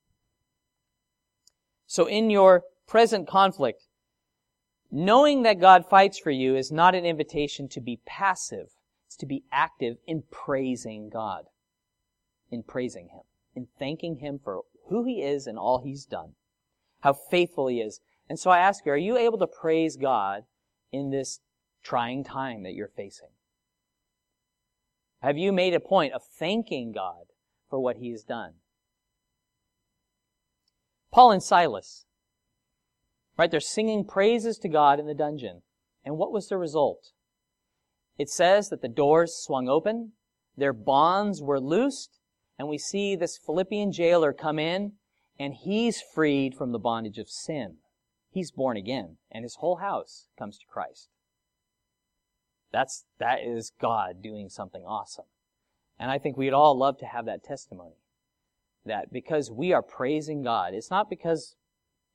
[1.87, 3.83] So in your present conflict,
[4.91, 8.67] knowing that God fights for you is not an invitation to be passive.
[9.07, 11.45] It's to be active in praising God,
[12.51, 13.23] in praising Him,
[13.57, 16.33] in thanking Him for who He is and all He's done,
[17.01, 17.99] how faithful He is.
[18.29, 20.43] And so I ask you, are you able to praise God
[20.91, 21.39] in this
[21.83, 23.29] trying time that you're facing?
[25.21, 27.25] Have you made a point of thanking God
[27.69, 28.53] for what He has done?
[31.11, 32.05] Paul and Silas,
[33.37, 33.49] right?
[33.49, 35.63] They're singing praises to God in the dungeon.
[36.05, 37.11] And what was the result?
[38.17, 40.13] It says that the doors swung open,
[40.55, 42.16] their bonds were loosed,
[42.57, 44.93] and we see this Philippian jailer come in,
[45.39, 47.77] and he's freed from the bondage of sin.
[48.31, 51.09] He's born again, and his whole house comes to Christ.
[52.71, 55.25] That's, that is God doing something awesome.
[55.99, 57.95] And I think we'd all love to have that testimony.
[58.85, 61.55] That because we are praising God, it's not because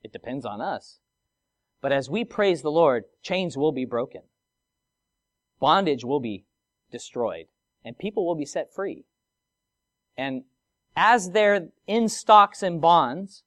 [0.03, 0.99] it depends on us.
[1.81, 4.23] But as we praise the Lord, chains will be broken.
[5.61, 6.45] Bondage will be
[6.91, 7.47] destroyed.
[7.85, 9.05] And people will be set free.
[10.17, 10.45] And
[10.97, 13.43] as they're in stocks and bonds,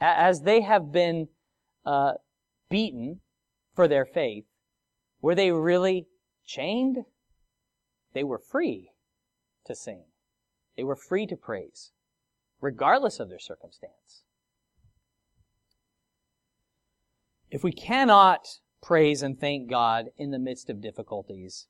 [0.00, 1.28] as they have been
[1.84, 2.14] uh,
[2.68, 3.20] beaten
[3.74, 4.44] for their faith,
[5.20, 6.06] were they really
[6.44, 7.04] chained,
[8.12, 8.90] they were free
[9.66, 10.04] to sing.
[10.76, 11.92] They were free to praise,
[12.60, 14.22] regardless of their circumstance.
[17.50, 18.46] If we cannot
[18.82, 21.66] praise and thank God in the midst of difficulties,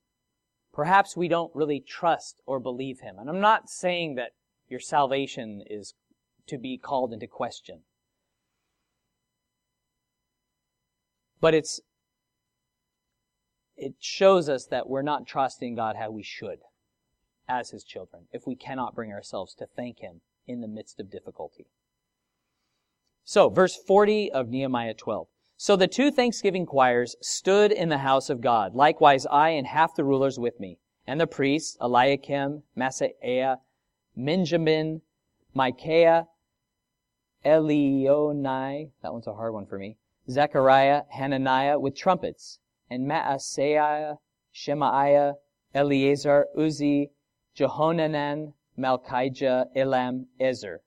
[0.76, 3.16] perhaps we don't really trust or believe Him.
[3.18, 4.32] And I'm not saying that
[4.68, 5.94] your salvation is
[6.48, 7.80] to be called into question.
[11.40, 11.80] But it's
[13.78, 16.58] it shows us that we're not trusting God how we should
[17.48, 21.10] as His children if we cannot bring ourselves to thank Him in the midst of
[21.10, 21.66] difficulty.
[23.24, 25.26] So, verse 40 of Nehemiah 12.
[25.58, 28.74] So the two thanksgiving choirs stood in the house of God.
[28.74, 33.56] Likewise, I and half the rulers with me, and the priests, Eliakim, Maaseiah,
[34.14, 35.00] Benjamin,
[35.54, 36.26] Micaiah,
[37.42, 39.96] Elioenai, that one's a hard one for me,
[40.28, 42.58] Zechariah, Hananiah with trumpets,
[42.90, 44.18] and Maaseiah,
[44.52, 45.34] Shemaiah,
[45.74, 47.10] Eleazar, Uzzi,
[47.56, 50.82] Jehohanan, Malchijah, Elam, Ezer.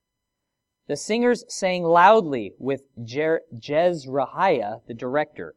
[0.90, 5.56] The singers sang loudly with Jer- the director.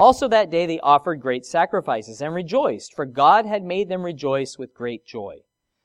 [0.00, 4.58] Also that day they offered great sacrifices and rejoiced, for God had made them rejoice
[4.58, 5.42] with great joy.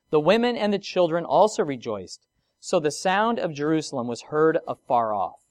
[0.09, 2.25] The women and the children also rejoiced.
[2.59, 5.45] So the sound of Jerusalem was heard afar off.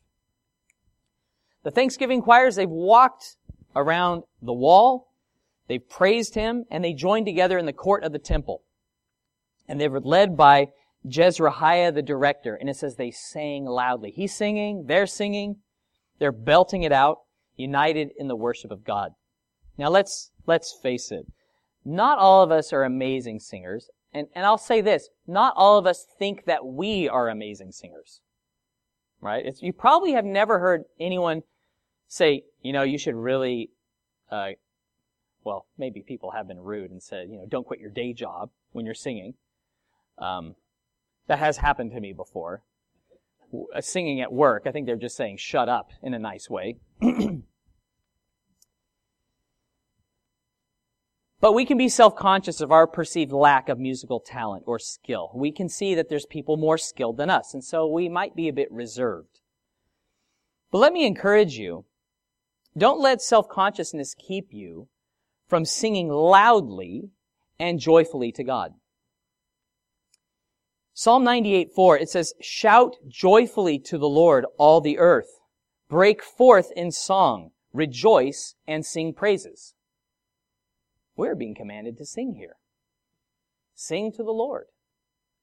[1.63, 3.37] The Thanksgiving choirs, they've walked
[3.77, 5.13] around the wall,
[5.69, 8.63] they've praised him, and they joined together in the court of the temple.
[9.69, 10.73] And they were led by
[11.09, 14.11] Jezrahiah the director, and it says they sang loudly.
[14.11, 15.57] He's singing, they're singing,
[16.19, 17.19] they're belting it out,
[17.57, 19.13] united in the worship of God.
[19.77, 21.27] Now let's, let's face it.
[21.85, 25.87] Not all of us are amazing singers, and, and I'll say this, not all of
[25.87, 28.21] us think that we are amazing singers.
[29.21, 29.45] Right?
[29.45, 31.43] It's, you probably have never heard anyone
[32.07, 33.71] say, you know, you should really,
[34.31, 34.51] uh,
[35.45, 38.51] well, maybe people have been rude and said, you know, don't quit your day job
[38.73, 39.35] when you're singing.
[40.19, 40.55] Um,
[41.29, 42.63] that has happened to me before.
[43.75, 46.77] Uh, singing at work, I think they're just saying shut up in a nice way.
[51.41, 55.31] but we can be self-conscious of our perceived lack of musical talent or skill.
[55.35, 58.49] We can see that there's people more skilled than us, and so we might be
[58.49, 59.41] a bit reserved.
[60.71, 61.87] But let me encourage you.
[62.77, 64.89] Don't let self-consciousness keep you
[65.49, 67.11] from singing loudly
[67.59, 68.75] and joyfully to God.
[71.01, 75.39] Psalm 98, 4, it says, Shout joyfully to the Lord, all the earth.
[75.89, 77.53] Break forth in song.
[77.73, 79.75] Rejoice and sing praises.
[81.15, 82.57] We're being commanded to sing here.
[83.77, 84.65] Sing to the Lord.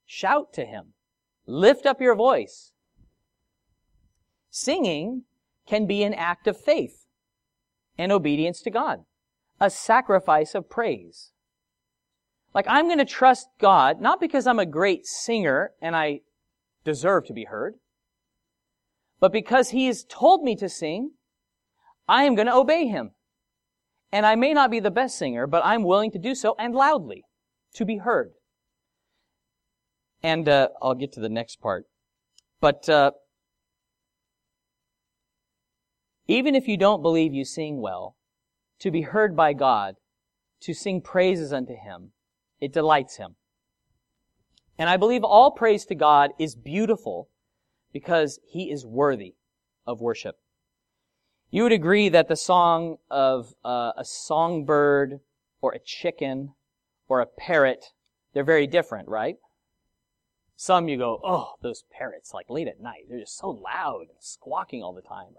[0.05, 0.87] Shout to Him.
[1.47, 2.73] Lift up your voice.
[4.49, 5.23] Singing
[5.65, 7.05] can be an act of faith
[7.97, 9.05] and obedience to God,
[9.61, 11.31] a sacrifice of praise.
[12.55, 16.21] Like, I'm going to trust God, not because I'm a great singer and I
[16.85, 17.75] deserve to be heard,
[19.19, 21.11] but because He has told me to sing,
[22.07, 23.11] I am going to obey Him.
[24.09, 26.73] And I may not be the best singer, but I'm willing to do so and
[26.73, 27.23] loudly
[27.73, 28.31] to be heard.
[30.23, 31.85] And uh, I'll get to the next part.
[32.61, 33.11] But uh,
[36.27, 38.15] even if you don't believe you sing well,
[38.79, 39.95] to be heard by God,
[40.61, 42.11] to sing praises unto Him,
[42.59, 43.35] it delights him.
[44.77, 47.29] And I believe all praise to God is beautiful
[47.93, 49.35] because he is worthy
[49.87, 50.35] of worship.
[51.49, 55.21] You would agree that the song of uh, a songbird
[55.61, 56.53] or a chicken
[57.07, 57.93] or a parrot,
[58.33, 59.37] they're very different, right?
[60.57, 64.17] Some you go, oh, those parrots, like late at night, they're just so loud and
[64.19, 65.35] squawking all the time.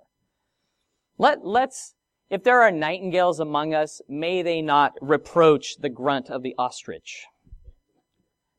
[1.19, 1.95] Let, let's
[2.29, 7.27] if there are nightingales among us, may they not reproach the grunt of the ostrich.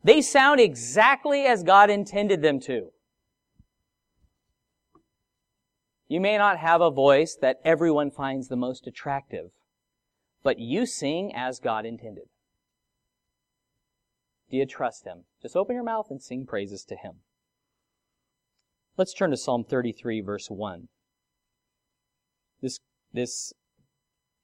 [0.03, 2.91] They sound exactly as God intended them to.
[6.07, 9.49] You may not have a voice that everyone finds the most attractive,
[10.43, 12.29] but you sing as God intended.
[14.49, 15.25] Do you trust Him?
[15.41, 17.15] Just open your mouth and sing praises to Him.
[18.95, 20.87] Let's turn to Psalm 33 verse 1.
[23.13, 23.53] This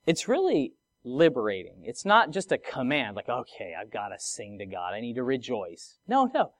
[0.06, 0.73] it's really
[1.04, 1.84] liberating.
[1.84, 4.93] It's not just a command, like, okay, I've got to sing to God.
[4.93, 5.97] I need to rejoice.
[6.08, 6.52] No, no.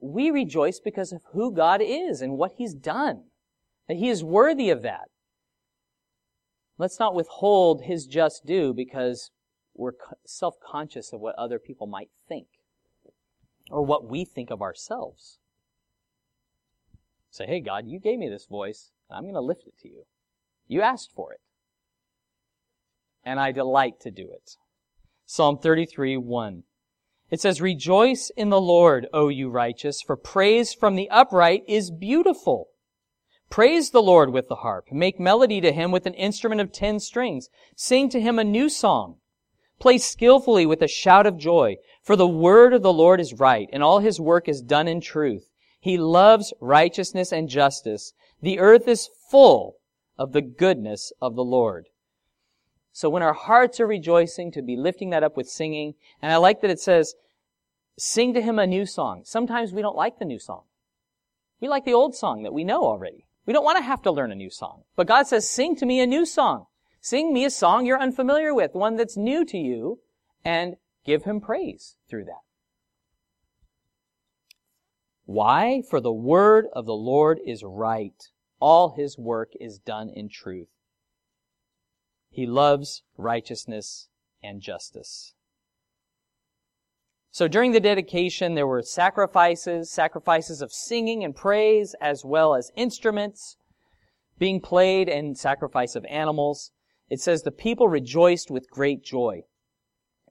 [0.00, 3.24] We rejoice because of who God is and what He's done.
[3.88, 5.10] That He is worthy of that.
[6.78, 9.30] Let's not withhold His just due because
[9.74, 9.92] we're
[10.24, 12.46] self-conscious of what other people might think
[13.70, 15.38] or what we think of ourselves.
[17.30, 18.92] Say, hey, God, you gave me this voice.
[19.10, 20.04] I'm going to lift it to you.
[20.66, 21.40] You asked for it.
[23.24, 24.56] And I delight to do it.
[25.26, 26.62] Psalm 33, 1.
[27.30, 31.90] It says, Rejoice in the Lord, O you righteous, for praise from the upright is
[31.90, 32.68] beautiful.
[33.50, 34.88] Praise the Lord with the harp.
[34.92, 37.48] Make melody to him with an instrument of ten strings.
[37.76, 39.16] Sing to him a new song.
[39.78, 41.76] Play skillfully with a shout of joy.
[42.02, 45.00] For the word of the Lord is right, and all his work is done in
[45.00, 45.50] truth.
[45.80, 48.12] He loves righteousness and justice.
[48.40, 49.76] The earth is full
[50.18, 51.88] of the goodness of the Lord.
[52.92, 56.36] So when our hearts are rejoicing, to be lifting that up with singing, and I
[56.36, 57.14] like that it says,
[57.98, 59.22] sing to him a new song.
[59.24, 60.62] Sometimes we don't like the new song.
[61.60, 63.26] We like the old song that we know already.
[63.46, 64.82] We don't want to have to learn a new song.
[64.96, 66.66] But God says, sing to me a new song.
[67.00, 69.98] Sing me a song you're unfamiliar with, one that's new to you,
[70.44, 72.42] and give him praise through that.
[75.26, 75.82] Why?
[75.88, 78.30] For the word of the Lord is right
[78.60, 80.68] All his work is done in truth.
[82.30, 84.08] He loves righteousness
[84.42, 85.34] and justice.
[87.30, 92.70] So during the dedication, there were sacrifices, sacrifices of singing and praise, as well as
[92.76, 93.56] instruments
[94.38, 96.70] being played and sacrifice of animals.
[97.10, 99.42] It says the people rejoiced with great joy.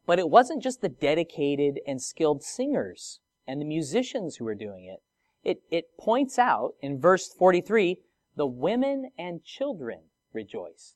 [0.05, 4.85] But it wasn't just the dedicated and skilled singers and the musicians who were doing
[4.85, 5.01] it.
[5.43, 7.97] It, it points out in verse 43,
[8.35, 9.99] the women and children
[10.33, 10.95] rejoiced.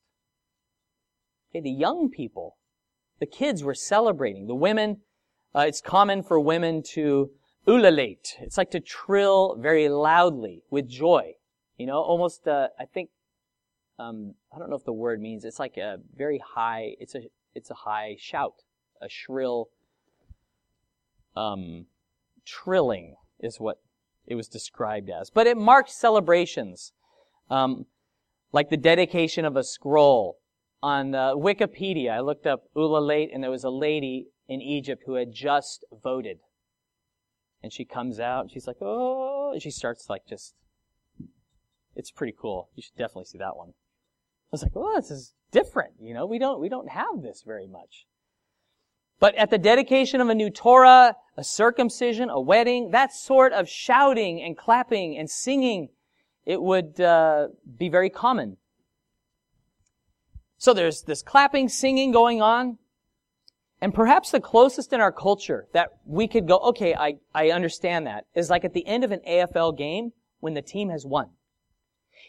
[1.52, 2.58] Okay, the young people,
[3.20, 4.48] the kids were celebrating.
[4.48, 4.98] The women
[5.58, 7.32] uh, it's common for women to
[7.68, 8.36] ululate.
[8.42, 11.34] It's like to trill very loudly with joy.
[11.78, 13.10] You know, almost, uh, I think,
[13.98, 17.22] um, I don't know if the word means, it's like a very high, it's a,
[17.56, 18.54] it's a high shout,
[19.02, 19.70] a shrill,
[21.36, 21.88] um,
[22.46, 23.78] trilling is what
[24.28, 25.32] it was described as.
[25.32, 26.94] But it marked celebrations,
[27.50, 27.86] um,
[28.52, 30.38] like the dedication of a scroll.
[30.84, 35.16] On uh, Wikipedia, I looked up ululate, and there was a lady in Egypt who
[35.16, 36.40] had just voted.
[37.64, 40.54] And she comes out and she's like, oh, and she starts like just,
[41.96, 42.70] it's pretty cool.
[42.76, 43.70] You should definitely see that one.
[43.70, 45.94] I was like, oh, this is different.
[46.00, 48.06] You know, we don't, we don't have this very much.
[49.20, 53.68] But at the dedication of a new Torah, a circumcision, a wedding, that sort of
[53.68, 55.90] shouting and clapping and singing,
[56.48, 58.56] it would uh, be very common.
[60.58, 62.78] So there's this clapping, singing going on.
[63.82, 68.08] And perhaps the closest in our culture that we could go, okay, I, I understand
[68.08, 71.28] that, is like at the end of an AFL game when the team has won.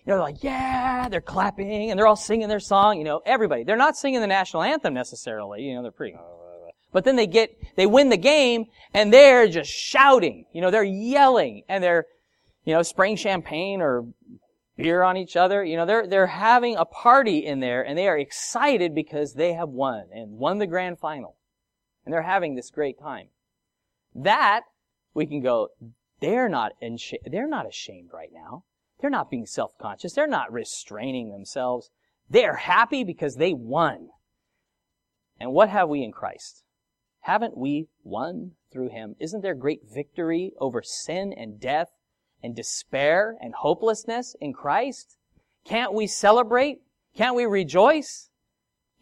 [0.04, 3.22] You know, they're like, yeah, they're clapping and they're all singing their song, you know,
[3.24, 3.62] everybody.
[3.62, 6.16] They're not singing the national anthem necessarily, you know, they're pretty,
[6.92, 10.82] but then they get, they win the game and they're just shouting, you know, they're
[10.82, 12.06] yelling and they're,
[12.64, 14.06] you know, spraying champagne or
[14.76, 15.64] beer on each other.
[15.64, 19.52] You know, they're, they're having a party in there and they are excited because they
[19.54, 21.36] have won and won the grand final
[22.04, 23.28] and they're having this great time.
[24.14, 24.62] That,
[25.14, 25.68] we can go,
[26.20, 26.72] they're not,
[27.26, 28.64] they're not ashamed right now.
[29.00, 30.14] They're not being self-conscious.
[30.14, 31.90] They're not restraining themselves.
[32.28, 34.08] They're happy because they won.
[35.38, 36.64] And what have we in Christ?
[37.20, 39.14] Haven't we won through Him?
[39.20, 41.88] Isn't there great victory over sin and death
[42.42, 45.16] and despair and hopelessness in Christ?
[45.64, 46.80] Can't we celebrate?
[47.16, 48.30] Can't we rejoice?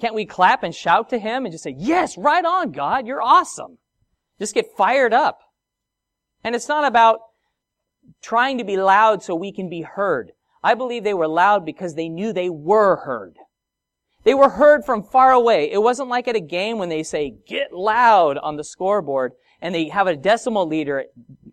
[0.00, 3.22] Can't we clap and shout to him and just say, yes, right on, God, you're
[3.22, 3.78] awesome.
[4.38, 5.40] Just get fired up.
[6.44, 7.20] And it's not about
[8.22, 10.32] trying to be loud so we can be heard.
[10.62, 13.36] I believe they were loud because they knew they were heard.
[14.24, 15.70] They were heard from far away.
[15.70, 19.74] It wasn't like at a game when they say, get loud on the scoreboard and
[19.74, 21.04] they have a decibel leader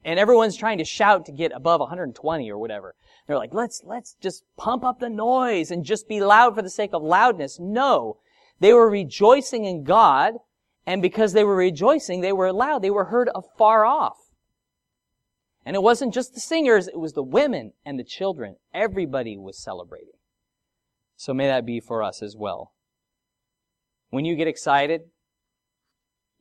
[0.04, 2.96] and everyone's trying to shout to get above 120 or whatever.
[3.28, 6.70] They're like, let's, let's just pump up the noise and just be loud for the
[6.70, 7.60] sake of loudness.
[7.60, 8.18] No.
[8.60, 10.36] They were rejoicing in God,
[10.86, 12.82] and because they were rejoicing, they were loud.
[12.82, 14.18] They were heard afar off.
[15.66, 18.58] And it wasn't just the singers, it was the women and the children.
[18.74, 20.10] Everybody was celebrating.
[21.16, 22.74] So may that be for us as well.
[24.10, 25.04] When you get excited,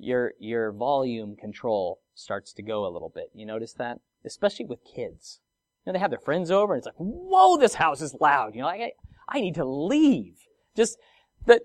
[0.03, 3.31] your, your volume control starts to go a little bit.
[3.35, 4.01] You notice that?
[4.25, 5.41] Especially with kids.
[5.85, 8.55] You know, they have their friends over and it's like, whoa, this house is loud.
[8.55, 8.93] You know, I,
[9.29, 10.37] I need to leave.
[10.77, 10.99] Just,
[11.47, 11.63] that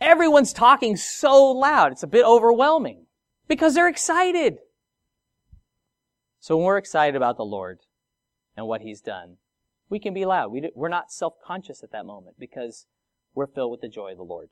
[0.00, 3.04] Everyone's talking so loud, it's a bit overwhelming
[3.46, 4.58] because they're excited.
[6.38, 7.80] So when we're excited about the Lord
[8.56, 9.36] and what He's done,
[9.90, 10.50] we can be loud.
[10.50, 12.86] We We are not self-conscious at that moment because
[13.34, 14.48] we're filled with the joy of the Lord.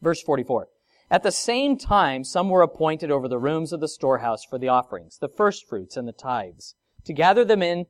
[0.00, 0.68] Verse 44.
[1.12, 4.68] At the same time, some were appointed over the rooms of the storehouse for the
[4.68, 7.86] offerings, the firstfruits and the tithes, to gather them in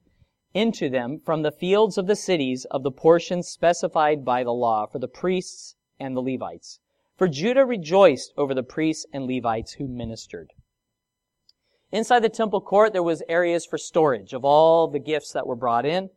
[0.54, 4.86] into them from the fields of the cities of the portions specified by the law
[4.86, 6.80] for the priests and the Levites.
[7.16, 10.52] For Judah rejoiced over the priests and Levites who ministered.
[11.92, 15.56] Inside the temple court, there was areas for storage of all the gifts that were
[15.56, 16.08] brought in,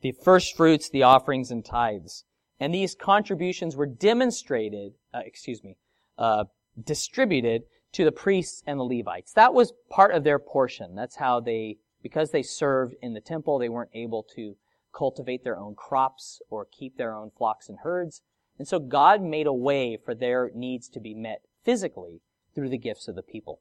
[0.00, 2.24] the first fruits, the offerings, and tithes.
[2.58, 5.76] And these contributions were demonstrated, uh, excuse me,
[6.18, 6.44] uh,
[6.82, 9.32] distributed to the priests and the Levites.
[9.32, 10.94] That was part of their portion.
[10.94, 14.56] That's how they, because they served in the temple, they weren't able to
[14.94, 18.22] cultivate their own crops or keep their own flocks and herds.
[18.58, 22.20] And so God made a way for their needs to be met physically
[22.54, 23.60] through the gifts of the people.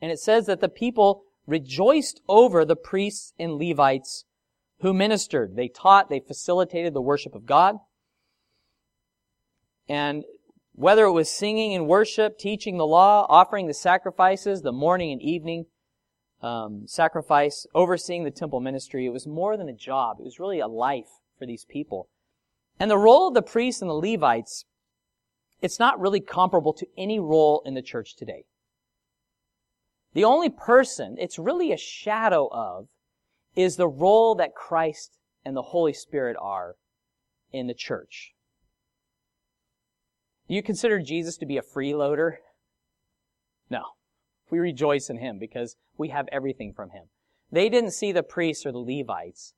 [0.00, 4.24] And it says that the people rejoiced over the priests and Levites
[4.80, 5.56] who ministered.
[5.56, 7.76] They taught, they facilitated the worship of God.
[9.88, 10.24] And
[10.78, 15.20] whether it was singing and worship, teaching the law, offering the sacrifices, the morning and
[15.20, 15.66] evening,
[16.40, 19.04] um, sacrifice, overseeing the temple ministry.
[19.04, 20.18] It was more than a job.
[20.20, 22.08] It was really a life for these people.
[22.78, 24.66] And the role of the priests and the Levites,
[25.60, 28.44] it's not really comparable to any role in the church today.
[30.14, 32.86] The only person it's really a shadow of
[33.56, 36.76] is the role that Christ and the Holy Spirit are
[37.52, 38.34] in the church.
[40.48, 42.36] Do you consider Jesus to be a freeloader?
[43.68, 43.82] No.
[44.50, 47.04] We rejoice in him because we have everything from him.
[47.52, 49.52] They didn't see the priests or the Levites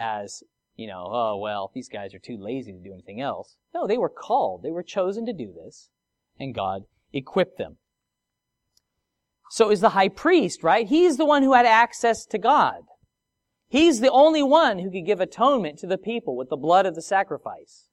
[0.00, 0.42] as,
[0.74, 3.56] you know, oh, well, these guys are too lazy to do anything else.
[3.72, 4.62] No, they were called.
[4.62, 5.90] They were chosen to do this,
[6.38, 6.82] and God
[7.12, 7.76] equipped them.
[9.50, 10.88] So is the high priest, right?
[10.88, 12.82] He's the one who had access to God.
[13.68, 16.94] He's the only one who could give atonement to the people with the blood of
[16.94, 17.88] the sacrifice.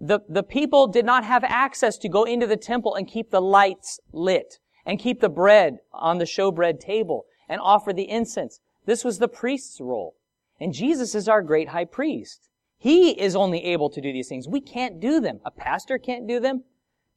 [0.00, 3.42] The, the people did not have access to go into the temple and keep the
[3.42, 8.60] lights lit and keep the bread on the showbread table and offer the incense.
[8.86, 10.14] This was the priest's role.
[10.60, 12.48] And Jesus is our great high priest.
[12.78, 14.48] He is only able to do these things.
[14.48, 15.40] We can't do them.
[15.44, 16.62] A pastor can't do them.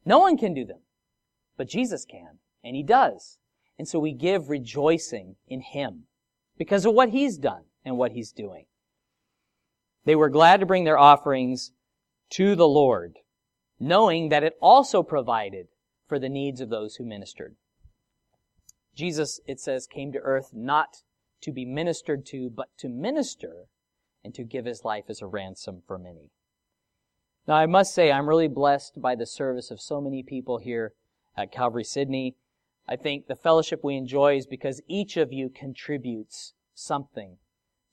[0.04, 0.80] No one can do them.
[1.56, 2.38] But Jesus can.
[2.64, 3.38] And he does.
[3.78, 6.04] And so we give rejoicing in him
[6.58, 8.66] because of what he's done and what he's doing.
[10.04, 11.72] They were glad to bring their offerings
[12.32, 13.18] to the Lord,
[13.78, 15.68] knowing that it also provided
[16.08, 17.56] for the needs of those who ministered.
[18.94, 21.02] Jesus, it says, came to earth not
[21.42, 23.66] to be ministered to, but to minister
[24.24, 26.30] and to give his life as a ransom for many.
[27.46, 30.94] Now, I must say, I'm really blessed by the service of so many people here
[31.36, 32.36] at Calvary Sydney.
[32.88, 37.36] I think the fellowship we enjoy is because each of you contributes something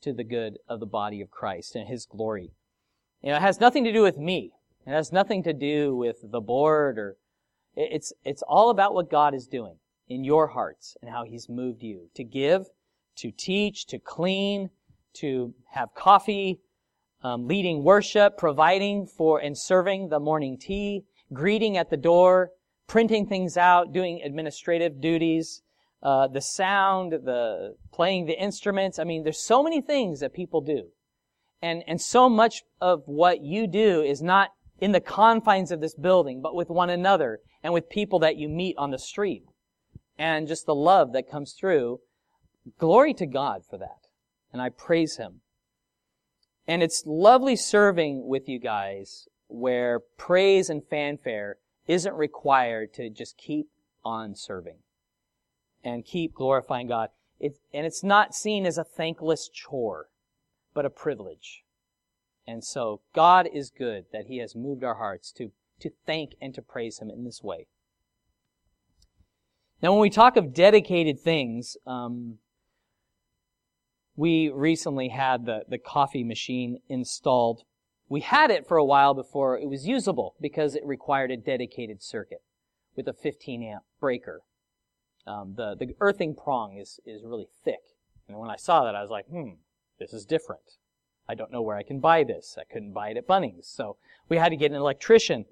[0.01, 2.51] to the good of the body of Christ and His glory.
[3.21, 4.51] You know, it has nothing to do with me.
[4.85, 7.17] It has nothing to do with the board or
[7.75, 9.75] it's, it's all about what God is doing
[10.07, 12.65] in your hearts and how He's moved you to give,
[13.17, 14.69] to teach, to clean,
[15.13, 16.59] to have coffee,
[17.23, 21.03] um, leading worship, providing for and serving the morning tea,
[21.33, 22.51] greeting at the door,
[22.87, 25.61] printing things out, doing administrative duties,
[26.01, 28.99] uh, the sound, the playing the instruments.
[28.99, 30.87] I mean, there's so many things that people do.
[31.61, 34.49] And, and so much of what you do is not
[34.79, 38.47] in the confines of this building, but with one another and with people that you
[38.47, 39.43] meet on the street.
[40.17, 41.99] And just the love that comes through.
[42.77, 44.07] Glory to God for that.
[44.51, 45.41] And I praise Him.
[46.67, 51.57] And it's lovely serving with you guys where praise and fanfare
[51.87, 53.67] isn't required to just keep
[54.05, 54.77] on serving
[55.83, 57.09] and keep glorifying God.
[57.39, 60.09] It, and it's not seen as a thankless chore,
[60.73, 61.63] but a privilege.
[62.47, 65.51] And so God is good that He has moved our hearts to,
[65.81, 67.67] to thank and to praise Him in this way.
[69.81, 72.39] Now, when we talk of dedicated things, um,
[74.15, 77.63] we recently had the, the coffee machine installed
[78.09, 82.01] we had it for a while before it was usable because it required a dedicated
[82.01, 82.41] circuit
[82.95, 84.41] with a 15 amp breaker.
[85.27, 87.81] Um, the, the earthing prong is, is really thick.
[88.27, 89.51] And when I saw that, I was like, hmm,
[89.99, 90.77] this is different.
[91.27, 92.57] I don't know where I can buy this.
[92.59, 93.65] I couldn't buy it at Bunnings.
[93.65, 93.97] So
[94.27, 95.45] we had to get an electrician.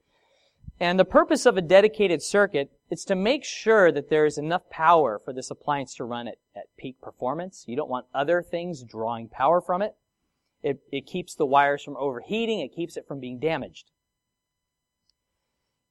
[0.80, 4.70] And the purpose of a dedicated circuit is to make sure that there is enough
[4.70, 7.66] power for this appliance to run at, at peak performance.
[7.68, 9.96] You don't want other things drawing power from it.
[10.64, 12.60] It, it keeps the wires from overheating.
[12.60, 13.92] It keeps it from being damaged.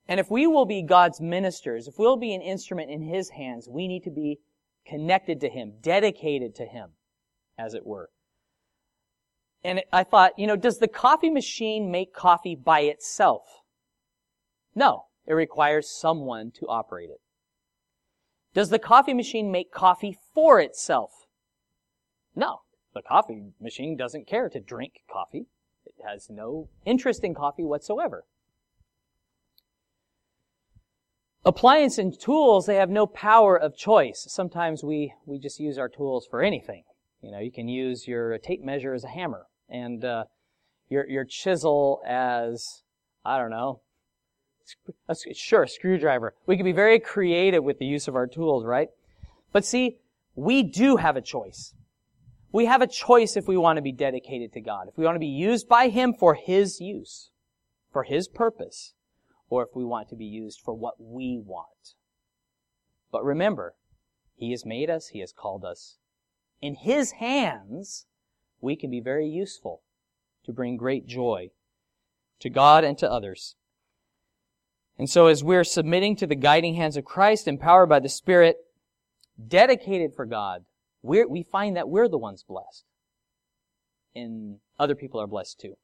[0.08, 3.68] And if we will be God's ministers, if we'll be an instrument in His hands,
[3.68, 4.38] we need to be
[4.86, 6.90] connected to Him, dedicated to Him,
[7.58, 8.10] as it were.
[9.66, 13.42] And I thought, you know, does the coffee machine make coffee by itself?
[14.76, 15.06] No.
[15.26, 17.20] It requires someone to operate it.
[18.54, 21.26] Does the coffee machine make coffee for itself?
[22.36, 22.60] No.
[22.94, 25.46] The coffee machine doesn't care to drink coffee.
[25.84, 28.24] It has no interest in coffee whatsoever.
[31.44, 34.26] Appliance and tools, they have no power of choice.
[34.28, 36.84] Sometimes we, we just use our tools for anything.
[37.20, 40.24] You know, you can use your tape measure as a hammer and uh,
[40.88, 42.82] your, your chisel as,
[43.24, 43.80] I don't know,
[45.34, 46.34] sure, screwdriver.
[46.46, 48.88] We can be very creative with the use of our tools, right?
[49.52, 49.98] But see,
[50.34, 51.74] we do have a choice.
[52.52, 55.16] We have a choice if we want to be dedicated to God, if we want
[55.16, 57.30] to be used by Him for His use,
[57.92, 58.94] for His purpose,
[59.48, 61.94] or if we want to be used for what we want.
[63.12, 63.74] But remember,
[64.36, 65.98] He has made us, He has called us.
[66.60, 68.06] In His hands,
[68.60, 69.82] we can be very useful
[70.44, 71.50] to bring great joy
[72.40, 73.56] to God and to others.
[74.98, 78.56] And so as we're submitting to the guiding hands of Christ, empowered by the Spirit,
[79.46, 80.64] dedicated for God,
[81.02, 82.84] we find that we're the ones blessed.
[84.14, 85.76] And other people are blessed too.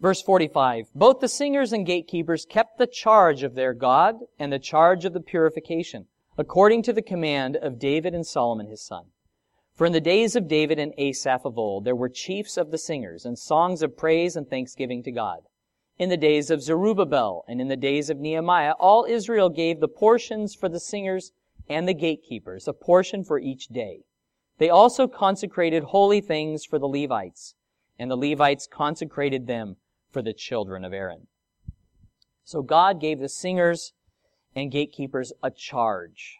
[0.00, 4.58] Verse 45, both the singers and gatekeepers kept the charge of their God and the
[4.58, 6.06] charge of the purification,
[6.36, 9.04] according to the command of David and Solomon his son.
[9.82, 12.78] For in the days of David and Asaph of old, there were chiefs of the
[12.78, 15.40] singers and songs of praise and thanksgiving to God.
[15.98, 19.88] In the days of Zerubbabel and in the days of Nehemiah, all Israel gave the
[19.88, 21.32] portions for the singers
[21.68, 24.04] and the gatekeepers, a portion for each day.
[24.58, 27.56] They also consecrated holy things for the Levites,
[27.98, 29.78] and the Levites consecrated them
[30.12, 31.26] for the children of Aaron.
[32.44, 33.94] So God gave the singers
[34.54, 36.36] and gatekeepers a charge.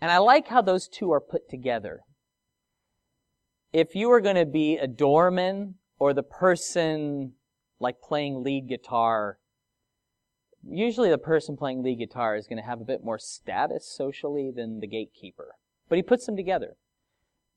[0.00, 2.02] And I like how those two are put together.
[3.74, 7.32] If you were going to be a doorman or the person
[7.80, 9.40] like playing lead guitar,
[10.62, 14.52] usually the person playing lead guitar is going to have a bit more status socially
[14.54, 15.56] than the gatekeeper.
[15.88, 16.76] But he puts them together.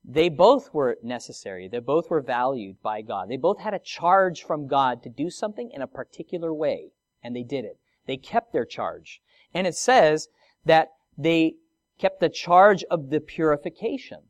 [0.04, 1.68] They both were necessary.
[1.68, 3.28] They both were valued by God.
[3.28, 6.90] They both had a charge from God to do something in a particular way,
[7.22, 7.78] and they did it.
[8.06, 9.22] They kept their charge.
[9.54, 10.26] And it says
[10.64, 11.54] that they
[11.96, 14.22] kept the charge of the purification.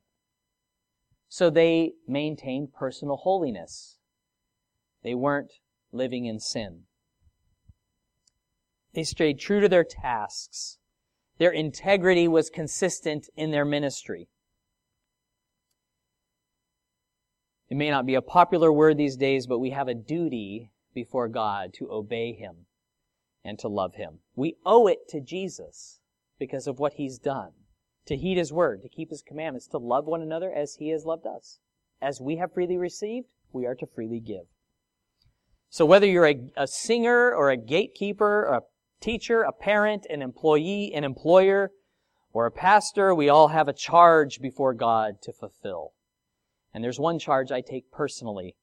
[1.28, 3.98] So they maintained personal holiness.
[5.02, 5.52] They weren't
[5.92, 6.84] living in sin.
[8.94, 10.78] They stayed true to their tasks.
[11.38, 14.28] Their integrity was consistent in their ministry.
[17.68, 21.28] It may not be a popular word these days, but we have a duty before
[21.28, 22.66] God to obey Him
[23.44, 24.20] and to love Him.
[24.34, 26.00] We owe it to Jesus
[26.38, 27.52] because of what He's done.
[28.08, 31.04] To heed His word, to keep His commandments, to love one another as He has
[31.04, 31.58] loved us.
[32.00, 34.46] As we have freely received, we are to freely give.
[35.68, 38.62] So whether you're a, a singer or a gatekeeper, or a
[39.02, 41.70] teacher, a parent, an employee, an employer,
[42.32, 45.92] or a pastor, we all have a charge before God to fulfill.
[46.72, 48.56] And there's one charge I take personally,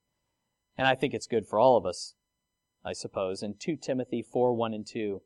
[0.75, 2.15] and I think it's good for all of us,
[2.83, 5.21] I suppose, in 2 Timothy 4, 1 and 2,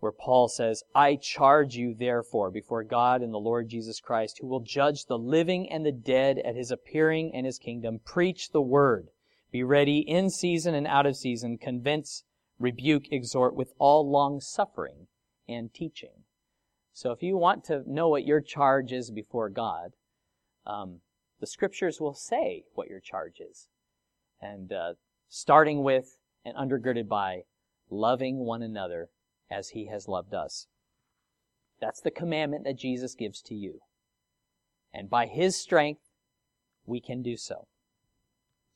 [0.00, 4.46] where Paul says, I charge you therefore before God and the Lord Jesus Christ, who
[4.46, 8.62] will judge the living and the dead at his appearing and his kingdom, preach the
[8.62, 9.08] word.
[9.52, 12.24] Be ready in season and out of season, convince,
[12.58, 15.06] rebuke, exhort with all long suffering
[15.46, 16.24] and teaching.
[16.92, 19.92] So if you want to know what your charge is before God,
[20.66, 21.00] um,
[21.40, 23.68] the scriptures will say what your charge is.
[24.40, 24.94] And uh,
[25.28, 27.42] starting with and undergirded by
[27.90, 29.08] loving one another
[29.50, 30.66] as he has loved us.
[31.80, 33.80] That's the commandment that Jesus gives to you.
[34.92, 36.02] And by his strength,
[36.86, 37.66] we can do so.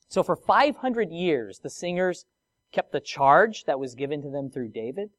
[0.08, 2.24] So for 500 years, the singers
[2.72, 5.10] kept the charge that was given to them through David.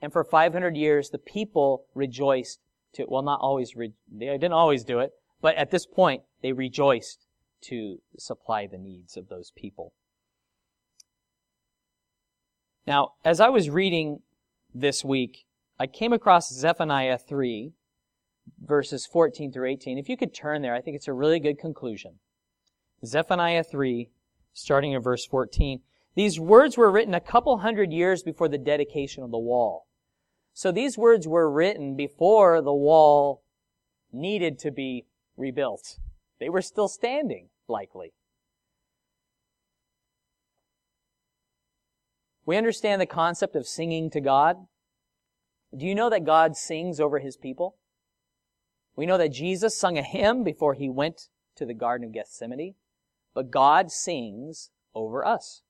[0.00, 2.60] And for 500 years, the people rejoiced
[2.94, 6.52] to, well, not always, re- they didn't always do it, but at this point, they
[6.52, 7.26] rejoiced
[7.62, 9.92] to supply the needs of those people.
[12.86, 14.20] Now, as I was reading
[14.74, 15.46] this week,
[15.78, 17.72] I came across Zephaniah 3,
[18.60, 19.98] verses 14 through 18.
[19.98, 22.18] If you could turn there, I think it's a really good conclusion.
[23.04, 24.10] Zephaniah 3,
[24.52, 25.80] starting in verse 14.
[26.16, 29.86] These words were written a couple hundred years before the dedication of the wall.
[30.52, 33.42] So these words were written before the wall
[34.12, 35.06] needed to be
[35.36, 35.98] rebuilt.
[36.38, 38.12] They were still standing, likely.
[42.46, 44.56] We understand the concept of singing to God.
[45.76, 47.76] Do you know that God sings over his people?
[48.96, 52.74] We know that Jesus sung a hymn before he went to the Garden of Gethsemane,
[53.34, 55.62] but God sings over us.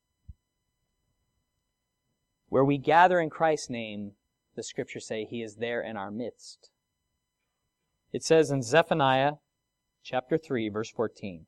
[2.48, 4.12] Where we gather in Christ's name,
[4.54, 6.70] the scriptures say he is there in our midst.
[8.12, 9.34] It says in Zephaniah
[10.02, 11.46] chapter 3, verse 14.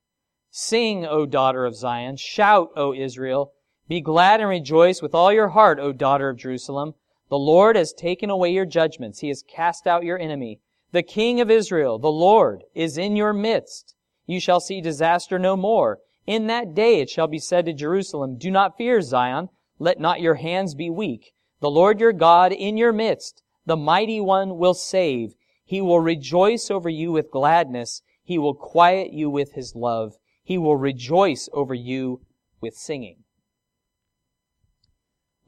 [0.51, 2.17] Sing, O daughter of Zion.
[2.17, 3.53] Shout, O Israel.
[3.89, 6.95] Be glad and rejoice with all your heart, O daughter of Jerusalem.
[7.29, 9.21] The Lord has taken away your judgments.
[9.21, 10.59] He has cast out your enemy.
[10.91, 13.95] The King of Israel, the Lord, is in your midst.
[14.27, 16.01] You shall see disaster no more.
[16.27, 19.51] In that day it shall be said to Jerusalem, Do not fear, Zion.
[19.79, 21.33] Let not your hands be weak.
[21.61, 25.35] The Lord your God in your midst, the mighty one will save.
[25.65, 28.03] He will rejoice over you with gladness.
[28.25, 30.15] He will quiet you with his love.
[30.43, 32.21] He will rejoice over you
[32.61, 33.23] with singing.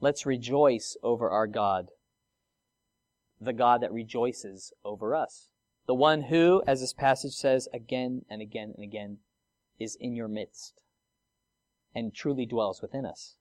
[0.01, 1.89] Let's rejoice over our God,
[3.39, 5.49] the God that rejoices over us,
[5.87, 9.17] the one who, as this passage says again and again and again,
[9.77, 10.81] is in your midst
[11.93, 13.35] and truly dwells within us,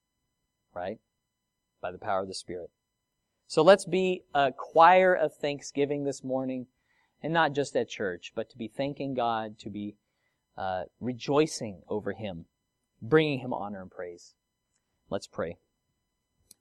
[0.74, 0.98] right?
[1.80, 2.70] By the power of the Spirit.
[3.46, 6.66] So let's be a choir of thanksgiving this morning
[7.22, 9.96] And not just at church, but to be thanking God, to be
[10.56, 12.46] uh, rejoicing over Him,
[13.02, 14.34] bringing Him honor and praise.
[15.10, 15.56] Let's pray.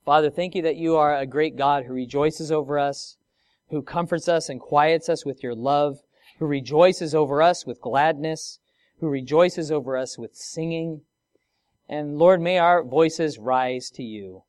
[0.08, 3.18] Father, thank you that you are a great God who rejoices over us,
[3.72, 5.97] who comforts us and quiets us with your love,
[6.39, 8.60] who rejoices over us with gladness,
[9.01, 11.01] who rejoices over us with singing.
[11.89, 14.43] And Lord, may our voices rise to you,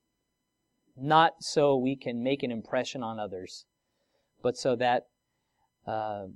[0.97, 3.65] not so we can make an impression on others,
[4.41, 5.09] but so that
[5.89, 6.27] uh,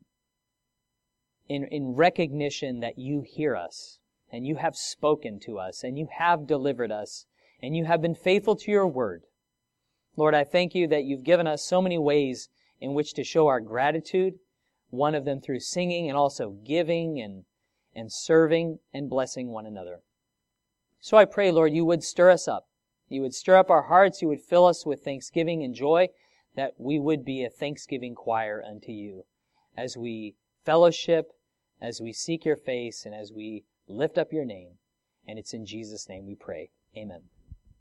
[1.49, 4.01] in, in recognition that you hear us
[4.33, 7.27] and you have spoken to us and you have delivered us
[7.63, 9.23] and you have been faithful to your word.
[10.17, 12.49] Lord, I thank you that you've given us so many ways
[12.81, 14.35] in which to show our gratitude,
[14.91, 17.45] one of them through singing and also giving and,
[17.95, 20.01] and serving and blessing one another.
[21.01, 22.67] So I pray, Lord, you would stir us up.
[23.09, 24.23] You would stir up our hearts.
[24.23, 26.09] You would fill us with thanksgiving and joy,
[26.57, 29.25] that we would be a thanksgiving choir unto you
[29.77, 30.35] as we
[30.65, 31.33] fellowship,
[31.81, 34.79] as we seek your face, and as we lift up your name.
[35.27, 36.71] And it's in Jesus' name we pray.
[36.97, 37.23] Amen.